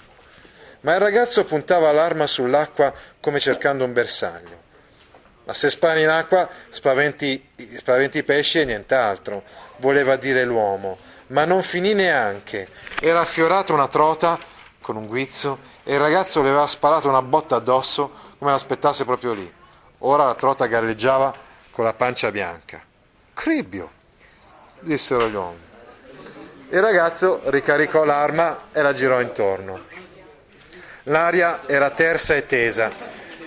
Ma 0.86 0.93
il 0.93 1.00
ragazzo 1.00 1.43
puntava 1.45 1.91
l'arma 1.91 2.28
sull'acqua 2.28 2.93
come 3.19 3.39
cercando 3.39 3.84
un 3.84 3.91
bersaglio. 3.91 4.63
Ma 5.45 5.54
se 5.54 5.69
spari 5.69 6.04
in 6.04 6.10
acqua 6.10 6.48
spaventi, 6.69 7.43
i 7.56 8.24
pesci 8.24 8.60
e 8.60 8.65
nient'altro, 8.65 9.43
voleva 9.78 10.15
dire 10.15 10.43
l'uomo 10.45 10.98
ma 11.28 11.45
non 11.45 11.63
finì 11.63 11.93
neanche. 11.93 12.67
Era 13.02 13.21
affiorata 13.21 13.74
una 13.74 13.88
trota 13.88 14.38
con 14.82 14.95
un 14.95 15.08
guizzo 15.08 15.58
e 15.84 15.93
il 15.93 16.00
ragazzo 16.00 16.41
le 16.41 16.50
aveva 16.50 16.67
sparato 16.67 17.08
una 17.08 17.21
botta 17.21 17.56
addosso 17.56 18.12
come 18.38 18.52
l'aspettasse 18.52 19.06
proprio 19.06 19.34
lì. 19.34 19.54
Ora 20.00 20.26
la 20.26 20.36
trota 20.36 20.67
galleggiava 20.67 21.34
con 21.71 21.84
la 21.84 21.93
pancia 21.93 22.32
bianca. 22.32 22.84
Cribbio, 23.34 23.91
dissero 24.82 25.28
gli 25.28 25.34
uomini. 25.34 25.64
Il 26.70 26.82
ragazzo 26.82 27.41
ricaricò 27.45 28.03
l'arma 28.03 28.68
e 28.72 28.82
la 28.82 28.93
girò 28.93 29.20
intorno. 29.22 29.93
L'aria 31.06 31.62
era 31.68 31.89
tersa 31.89 32.36
e 32.36 32.45
tesa. 32.45 32.91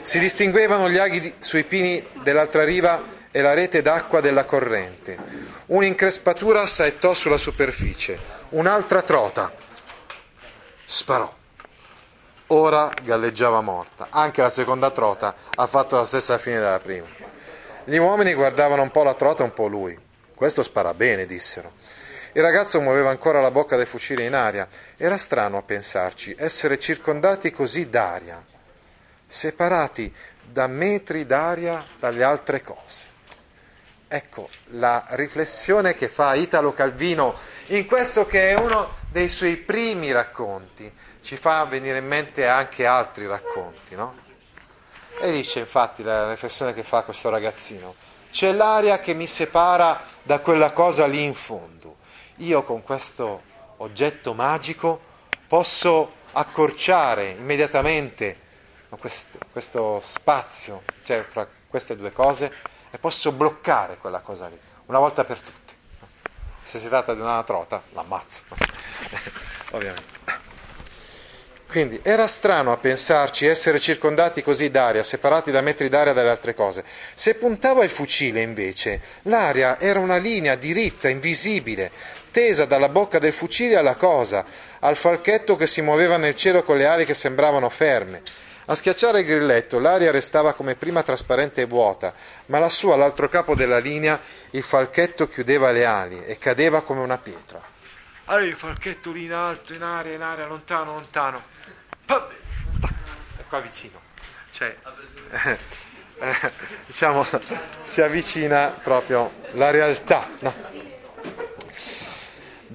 Si 0.00 0.18
distinguevano 0.18 0.88
gli 0.88 0.98
aghi 0.98 1.34
sui 1.38 1.64
pini 1.64 2.06
dell'altra 2.22 2.64
riva 2.64 3.02
e 3.30 3.40
la 3.40 3.54
rete 3.54 3.82
d'acqua 3.82 4.20
della 4.20 4.44
corrente. 4.44 5.18
Un'increspatura 5.66 6.66
saettò 6.66 7.14
sulla 7.14 7.36
superficie, 7.36 8.18
un'altra 8.50 9.02
trota 9.02 9.52
sparò. 10.84 11.34
Ora 12.50 12.90
galleggiava 13.02 13.60
morta. 13.60 14.06
Anche 14.10 14.40
la 14.40 14.48
seconda 14.48 14.90
trota 14.90 15.34
ha 15.56 15.66
fatto 15.66 15.96
la 15.96 16.04
stessa 16.04 16.38
fine 16.38 16.60
della 16.60 16.80
prima. 16.80 17.06
Gli 17.84 17.96
uomini 17.96 18.34
guardavano 18.34 18.82
un 18.82 18.90
po' 18.90 19.02
la 19.02 19.14
trota 19.14 19.42
e 19.42 19.46
un 19.46 19.52
po' 19.52 19.66
lui. 19.66 19.98
Questo 20.34 20.62
spara 20.62 20.94
bene, 20.94 21.26
dissero. 21.26 21.72
Il 22.38 22.44
ragazzo 22.44 22.80
muoveva 22.80 23.10
ancora 23.10 23.40
la 23.40 23.50
bocca 23.50 23.74
del 23.74 23.88
fucile 23.88 24.24
in 24.24 24.32
aria. 24.32 24.68
Era 24.96 25.18
strano 25.18 25.56
a 25.56 25.62
pensarci, 25.62 26.36
essere 26.38 26.78
circondati 26.78 27.50
così 27.50 27.88
d'aria, 27.88 28.40
separati 29.26 30.14
da 30.44 30.68
metri 30.68 31.26
d'aria 31.26 31.84
dalle 31.98 32.22
altre 32.22 32.62
cose. 32.62 33.08
Ecco 34.06 34.48
la 34.66 35.04
riflessione 35.08 35.96
che 35.96 36.08
fa 36.08 36.34
Italo 36.34 36.72
Calvino 36.72 37.34
in 37.66 37.86
questo 37.86 38.24
che 38.24 38.50
è 38.50 38.54
uno 38.54 38.88
dei 39.10 39.28
suoi 39.28 39.56
primi 39.56 40.12
racconti. 40.12 40.92
Ci 41.20 41.36
fa 41.36 41.64
venire 41.64 41.98
in 41.98 42.06
mente 42.06 42.46
anche 42.46 42.86
altri 42.86 43.26
racconti, 43.26 43.96
no? 43.96 44.16
E 45.20 45.32
dice 45.32 45.58
infatti 45.58 46.04
la 46.04 46.30
riflessione 46.30 46.72
che 46.72 46.84
fa 46.84 47.02
questo 47.02 47.30
ragazzino, 47.30 47.96
c'è 48.30 48.52
l'aria 48.52 49.00
che 49.00 49.12
mi 49.12 49.26
separa 49.26 50.00
da 50.22 50.38
quella 50.38 50.70
cosa 50.70 51.04
lì 51.04 51.24
in 51.24 51.34
fondo. 51.34 51.77
Io 52.38 52.62
con 52.62 52.84
questo 52.84 53.42
oggetto 53.78 54.32
magico 54.32 55.00
posso 55.48 56.12
accorciare 56.32 57.30
immediatamente 57.30 58.38
questo, 59.00 59.38
questo 59.50 60.00
spazio, 60.04 60.84
cioè 61.02 61.24
fra 61.28 61.48
queste 61.66 61.96
due 61.96 62.12
cose, 62.12 62.52
e 62.90 62.98
posso 62.98 63.32
bloccare 63.32 63.98
quella 63.98 64.20
cosa 64.20 64.46
lì, 64.46 64.58
una 64.86 65.00
volta 65.00 65.24
per 65.24 65.40
tutte. 65.40 65.74
Se 66.62 66.78
si 66.78 66.86
tratta 66.86 67.12
di 67.14 67.20
una 67.20 67.42
trota, 67.42 67.82
l'ammazzo, 67.92 68.42
ovviamente. 69.72 70.16
Quindi 71.68 72.00
era 72.02 72.26
strano 72.26 72.72
a 72.72 72.78
pensarci 72.78 73.44
essere 73.44 73.78
circondati 73.78 74.42
così 74.42 74.70
d'aria, 74.70 75.02
separati 75.02 75.50
da 75.50 75.60
metri 75.60 75.90
d'aria 75.90 76.14
dalle 76.14 76.30
altre 76.30 76.54
cose. 76.54 76.82
Se 77.12 77.34
puntava 77.34 77.84
il 77.84 77.90
fucile, 77.90 78.40
invece, 78.40 79.02
l'aria 79.24 79.78
era 79.78 79.98
una 79.98 80.16
linea 80.16 80.54
diritta, 80.54 81.10
invisibile, 81.10 81.90
tesa 82.38 82.66
dalla 82.66 82.88
bocca 82.88 83.18
del 83.18 83.32
fucile 83.32 83.74
alla 83.74 83.96
cosa, 83.96 84.44
al 84.78 84.94
falchetto 84.94 85.56
che 85.56 85.66
si 85.66 85.80
muoveva 85.82 86.18
nel 86.18 86.36
cielo 86.36 86.62
con 86.62 86.76
le 86.76 86.86
ali 86.86 87.04
che 87.04 87.12
sembravano 87.12 87.68
ferme. 87.68 88.22
A 88.66 88.76
schiacciare 88.76 89.20
il 89.20 89.26
grilletto 89.26 89.80
l'aria 89.80 90.12
restava 90.12 90.52
come 90.52 90.76
prima 90.76 91.02
trasparente 91.02 91.62
e 91.62 91.64
vuota, 91.64 92.14
ma 92.46 92.60
lassù 92.60 92.90
all'altro 92.90 93.28
capo 93.28 93.56
della 93.56 93.78
linea 93.78 94.20
il 94.50 94.62
falchetto 94.62 95.26
chiudeva 95.26 95.72
le 95.72 95.84
ali 95.84 96.22
e 96.26 96.38
cadeva 96.38 96.82
come 96.82 97.00
una 97.00 97.18
pietra. 97.18 97.60
Allora 98.26 98.44
il 98.44 98.54
falchetto 98.54 99.10
lì 99.10 99.24
in 99.24 99.32
alto, 99.32 99.74
in 99.74 99.82
aria, 99.82 100.14
in 100.14 100.22
aria, 100.22 100.46
lontano, 100.46 100.92
lontano. 100.92 101.42
E 102.06 103.44
qua 103.48 103.58
vicino. 103.58 104.00
Cioè, 104.52 104.76
eh, 106.20 106.52
diciamo, 106.86 107.26
si 107.82 108.00
avvicina 108.00 108.68
proprio 108.80 109.32
la 109.54 109.70
realtà. 109.72 110.24
No? 110.38 110.67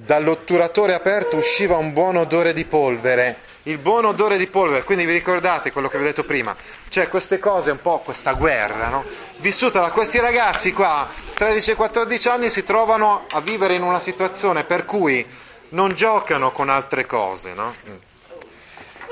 Dall'otturatore 0.04 0.92
aperto 0.92 1.36
usciva 1.36 1.76
un 1.76 1.92
buon 1.92 2.16
odore 2.16 2.52
di 2.52 2.64
polvere 2.66 3.52
il 3.66 3.78
buon 3.78 4.04
odore 4.04 4.36
di 4.36 4.46
polvere, 4.46 4.84
quindi 4.84 5.06
vi 5.06 5.12
ricordate 5.12 5.72
quello 5.72 5.88
che 5.88 5.96
vi 5.96 6.04
ho 6.04 6.06
detto 6.06 6.24
prima, 6.24 6.54
cioè 6.88 7.08
queste 7.08 7.38
cose, 7.38 7.70
un 7.70 7.80
po' 7.80 8.00
questa 8.00 8.34
guerra, 8.34 8.88
no? 8.88 9.04
vissuta 9.38 9.80
da 9.80 9.90
questi 9.90 10.18
ragazzi 10.20 10.72
qua, 10.72 11.08
13-14 11.38 12.28
anni, 12.28 12.50
si 12.50 12.62
trovano 12.62 13.26
a 13.30 13.40
vivere 13.40 13.72
in 13.72 13.82
una 13.82 14.00
situazione 14.00 14.64
per 14.64 14.84
cui 14.84 15.26
non 15.70 15.94
giocano 15.94 16.52
con 16.52 16.68
altre 16.68 17.06
cose, 17.06 17.54
no? 17.54 17.74
Mm. 17.88 17.94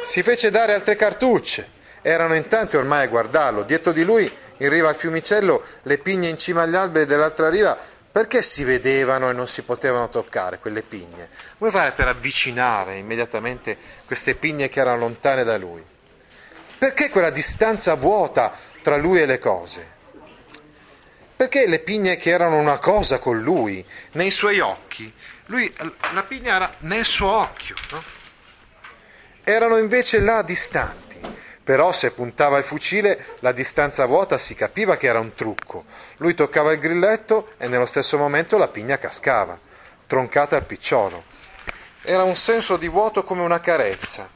Si 0.03 0.22
fece 0.22 0.51
dare 0.51 0.74
altre 0.74 0.97
cartucce, 0.97 1.70
erano 2.03 2.34
in 2.34 2.47
tanti 2.47 2.76
ormai 2.76 3.05
a 3.05 3.09
guardarlo, 3.09 3.62
dietro 3.62 3.93
di 3.93 4.05
lui, 4.05 4.30
in 4.59 4.68
riva 4.68 4.90
al 4.90 4.97
fiumicello, 4.97 5.64
le 5.84 5.99
pigne 5.99 6.28
in 6.28 6.36
cima 6.36 6.62
agli 6.62 6.74
alberi 6.74 7.07
dell'altra 7.07 7.49
riva 7.49 7.76
perché 8.13 8.43
si 8.43 8.63
vedevano 8.63 9.31
e 9.31 9.33
non 9.33 9.49
si 9.49 9.63
potevano 9.63 10.11
toccare 10.11 10.59
quelle 10.59 10.83
pigne? 10.83 11.31
Come 11.57 11.71
fare 11.71 11.93
per 11.93 12.09
avvicinare 12.09 12.99
immediatamente 12.99 13.77
queste 14.05 14.35
pigne 14.35 14.69
che 14.69 14.81
erano 14.81 14.99
lontane 14.99 15.45
da 15.45 15.57
lui? 15.57 15.83
Perché 16.77 17.09
quella 17.09 17.31
distanza 17.31 17.95
vuota 17.95 18.55
tra 18.83 18.97
lui 18.97 19.23
e 19.23 19.27
le 19.27 19.39
cose? 19.39 19.91
Perché 21.35 21.67
le 21.67 21.79
pigne 21.79 22.19
che 22.19 22.31
erano 22.31 22.59
una 22.59 22.79
cosa 22.79 23.19
con 23.19 23.41
lui, 23.41 23.85
nei 24.13 24.31
suoi 24.31 24.61
occhi, 24.61 25.13
lui, 25.47 25.73
la 26.13 26.23
pigna 26.23 26.55
era 26.55 26.71
nel 26.81 27.05
suo 27.05 27.31
occhio, 27.31 27.75
no? 27.91 28.03
erano 29.45 29.79
invece 29.79 30.21
là 30.21 30.43
distanti. 30.43 31.01
Però 31.65 31.93
se 31.93 32.11
puntava 32.11 32.59
il 32.59 32.65
fucile, 32.65 33.25
la 33.41 33.53
distanza 33.53 34.05
vuota 34.07 34.37
si 34.37 34.55
capiva 34.55 34.97
che 34.97 35.07
era 35.07 35.21
un 35.21 35.35
trucco. 35.35 35.85
Lui 36.17 36.35
toccava 36.35 36.73
il 36.73 36.81
grilletto 36.81 37.53
e 37.57 37.69
nello 37.69 37.87
stesso 37.87 38.19
momento 38.19 38.59
la 38.59 38.69
pigna 38.69 38.99
cascava, 38.99 39.59
troncata 40.07 40.57
al 40.57 40.65
picciolo. 40.65 41.23
Era 42.03 42.25
un 42.25 42.35
senso 42.35 42.77
di 42.77 42.89
vuoto 42.89 43.23
come 43.23 43.43
una 43.43 43.61
carezza, 43.61 44.29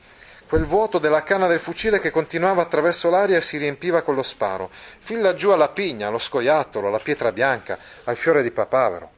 quel 0.48 0.64
vuoto 0.64 0.98
della 0.98 1.24
canna 1.24 1.48
del 1.48 1.58
fucile 1.58 1.98
che 1.98 2.12
continuava 2.12 2.62
attraverso 2.62 3.10
l'aria 3.10 3.38
e 3.38 3.40
si 3.40 3.56
riempiva 3.56 4.02
con 4.02 4.14
lo 4.14 4.22
sparo, 4.22 4.70
fin 5.00 5.20
laggiù 5.20 5.50
alla 5.50 5.70
pigna, 5.70 6.06
allo 6.06 6.20
scoiattolo, 6.20 6.86
alla 6.86 7.00
pietra 7.00 7.32
bianca, 7.32 7.76
al 8.04 8.16
fiore 8.16 8.44
di 8.44 8.52
papavero. 8.52 9.10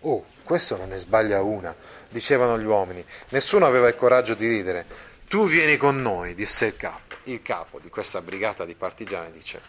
Oh, 0.00 0.24
questo 0.42 0.76
non 0.76 0.88
ne 0.88 0.98
sbaglia 0.98 1.40
una, 1.42 1.72
dicevano 2.08 2.58
gli 2.58 2.64
uomini. 2.64 3.04
Nessuno 3.28 3.66
aveva 3.66 3.86
il 3.86 3.94
coraggio 3.94 4.34
di 4.34 4.48
ridere. 4.48 5.10
Tu 5.32 5.46
vieni 5.46 5.78
con 5.78 6.02
noi, 6.02 6.34
disse 6.34 6.66
il 6.66 6.76
capo 6.76 7.14
il 7.22 7.40
capo 7.40 7.80
di 7.80 7.88
questa 7.88 8.20
brigata 8.20 8.66
di 8.66 8.74
partigiani 8.74 9.30
dice 9.30 9.62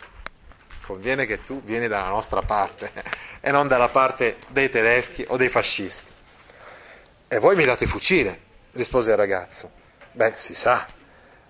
conviene 0.82 1.26
che 1.26 1.41
tu 1.41 1.61
vieni 1.64 1.88
dalla 1.88 2.09
nostra 2.09 2.41
parte 2.41 2.91
e 3.39 3.49
non 3.49 3.70
dalla 3.70 3.88
parte 3.88 4.39
dei 4.49 4.70
tedeschi 4.70 5.24
o 5.30 5.38
dei 5.38 5.47
fascisti. 5.47 6.11
E 7.30 7.39
voi 7.39 7.55
mi 7.55 7.64
date 7.64 7.88
fucile, 7.88 8.38
rispose 8.74 9.11
il 9.11 9.16
ragazzo. 9.16 9.72
Beh, 10.11 10.34
si 10.36 10.53
sa. 10.53 10.86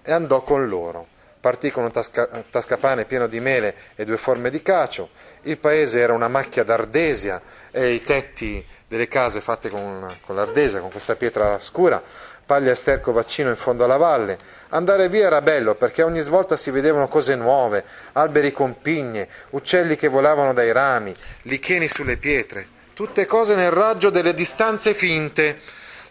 E 0.03 0.11
andò 0.11 0.43
con 0.43 0.67
loro. 0.67 1.07
Partì 1.39 1.71
con 1.71 1.83
un 1.83 1.91
tasca, 1.91 2.27
tascapane 2.51 3.05
pieno 3.05 3.25
di 3.25 3.39
mele 3.39 3.75
e 3.95 4.05
due 4.05 4.17
forme 4.17 4.51
di 4.51 4.61
cacio. 4.61 5.09
Il 5.41 5.57
paese 5.57 5.99
era 5.99 6.13
una 6.13 6.27
macchia 6.27 6.63
d'ardesia 6.63 7.41
e 7.71 7.93
i 7.93 8.03
tetti 8.03 8.63
delle 8.87 9.07
case 9.07 9.41
fatte 9.41 9.69
con, 9.69 10.07
con 10.21 10.35
l'ardesia, 10.35 10.79
con 10.79 10.91
questa 10.91 11.15
pietra 11.15 11.59
scura, 11.59 11.99
paglia 12.45 12.75
sterco 12.75 13.11
vaccino 13.11 13.49
in 13.49 13.55
fondo 13.55 13.83
alla 13.83 13.97
valle. 13.97 14.37
Andare 14.69 15.09
via 15.09 15.27
era 15.27 15.41
bello 15.41 15.75
perché 15.75 16.03
ogni 16.03 16.19
svolta 16.19 16.55
si 16.55 16.71
vedevano 16.71 17.07
cose 17.07 17.35
nuove, 17.35 17.83
alberi 18.13 18.51
con 18.51 18.81
pigne, 18.81 19.27
uccelli 19.51 19.95
che 19.95 20.07
volavano 20.07 20.53
dai 20.53 20.71
rami, 20.71 21.15
licheni 21.43 21.87
sulle 21.87 22.17
pietre, 22.17 22.67
tutte 22.93 23.25
cose 23.25 23.55
nel 23.55 23.71
raggio 23.71 24.09
delle 24.09 24.33
distanze 24.33 24.93
finte, 24.93 25.59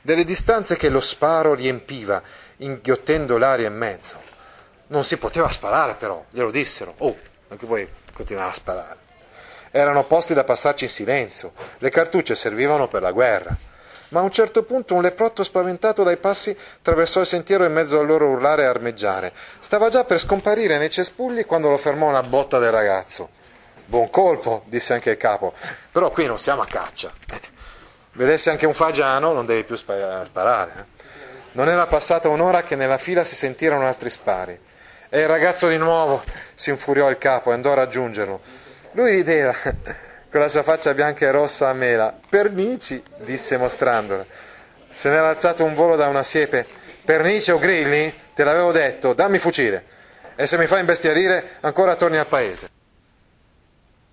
delle 0.01 0.25
distanze 0.25 0.77
che 0.77 0.89
lo 0.89 1.01
sparo 1.01 1.55
riempiva, 1.55 2.23
inghiottendo 2.59 3.37
l'aria 3.39 3.69
in 3.69 3.77
mezzo. 3.77 4.21
Non 4.89 5.05
si 5.05 5.17
poteva 5.17 5.51
sparare 5.51 5.95
però, 5.95 6.25
glielo 6.31 6.51
dissero. 6.51 6.95
Oh, 6.99 7.17
anche 7.49 7.67
voi 7.67 7.89
continuare 8.13 8.51
a 8.51 8.55
sparare. 8.55 8.97
Erano 9.71 10.05
posti 10.05 10.35
da 10.35 10.45
passarci 10.45 10.85
in 10.85 10.91
silenzio, 10.91 11.53
le 11.79 11.89
cartucce 11.91 12.35
servivano 12.35 12.89
per 12.89 13.03
la 13.03 13.13
guerra 13.13 13.57
ma 14.13 14.21
a 14.21 14.23
un 14.23 14.31
certo 14.31 14.63
punto 14.63 14.95
un 14.95 15.03
leprotto 15.03 15.43
spaventato 15.43 16.03
dai 16.03 16.19
passi 16.19 16.57
attraversò 16.79 17.21
il 17.21 17.27
sentiero 17.27 17.65
in 17.65 17.73
mezzo 17.73 17.99
al 17.99 18.07
loro 18.07 18.29
urlare 18.29 18.63
e 18.63 18.67
armeggiare. 18.67 19.33
Stava 19.59 19.89
già 19.89 20.05
per 20.05 20.19
scomparire 20.19 20.79
nei 20.79 20.91
cespugli 20.91 21.47
quando 21.47 21.71
lo 21.71 21.79
fermò 21.79 22.09
una 22.09 22.21
botta 22.21 22.59
del 22.59 22.71
ragazzo. 22.71 23.31
Buon 23.87 24.11
colpo, 24.11 24.65
disse 24.67 24.93
anche 24.93 25.11
il 25.11 25.17
capo, 25.17 25.55
però 25.91 26.11
qui 26.11 26.27
non 26.27 26.39
siamo 26.39 26.61
a 26.61 26.67
caccia. 26.67 27.11
Eh, 27.31 27.41
vedessi 28.13 28.51
anche 28.51 28.67
un 28.67 28.75
fagiano, 28.75 29.33
non 29.33 29.47
devi 29.47 29.65
più 29.65 29.77
sparare. 29.77 30.73
Eh. 30.79 30.85
Non 31.53 31.69
era 31.69 31.87
passata 31.87 32.29
un'ora 32.29 32.63
che 32.63 32.77
nella 32.77 32.99
fila 32.99 33.25
si 33.25 33.35
sentirono 33.35 33.87
altri 33.87 34.11
spari. 34.11 34.59
E 35.09 35.21
il 35.21 35.27
ragazzo 35.27 35.69
di 35.69 35.77
nuovo 35.77 36.23
si 36.55 36.71
infuriò 36.71 37.11
il 37.11 37.19
capo 37.19 37.51
e 37.51 37.55
andò 37.55 37.73
a 37.73 37.75
raggiungerlo. 37.75 38.41
Lui 38.93 39.11
rideva 39.11 39.55
con 40.33 40.41
la 40.41 40.49
sua 40.49 40.63
faccia 40.63 40.95
bianca 40.95 41.27
e 41.27 41.31
rossa 41.31 41.69
a 41.69 41.75
mela. 41.75 42.19
Pernici, 42.27 43.05
disse 43.19 43.59
mostrandola. 43.59 44.25
Se 44.91 45.11
n'era 45.11 45.29
alzato 45.29 45.63
un 45.63 45.75
volo 45.75 45.95
da 45.95 46.09
una 46.09 46.23
siepe. 46.23 46.67
Pernice 47.05 47.53
o 47.53 47.59
grilli? 47.59 48.11
Te 48.35 48.43
l'avevo 48.43 48.73
detto, 48.73 49.13
dammi 49.13 49.39
fucile. 49.39 49.85
E 50.35 50.47
se 50.47 50.57
mi 50.57 50.67
fai 50.67 50.81
imbestialire, 50.81 51.59
ancora 51.61 51.97
torni 51.97 52.17
al 52.17 52.27
paese. 52.27 52.71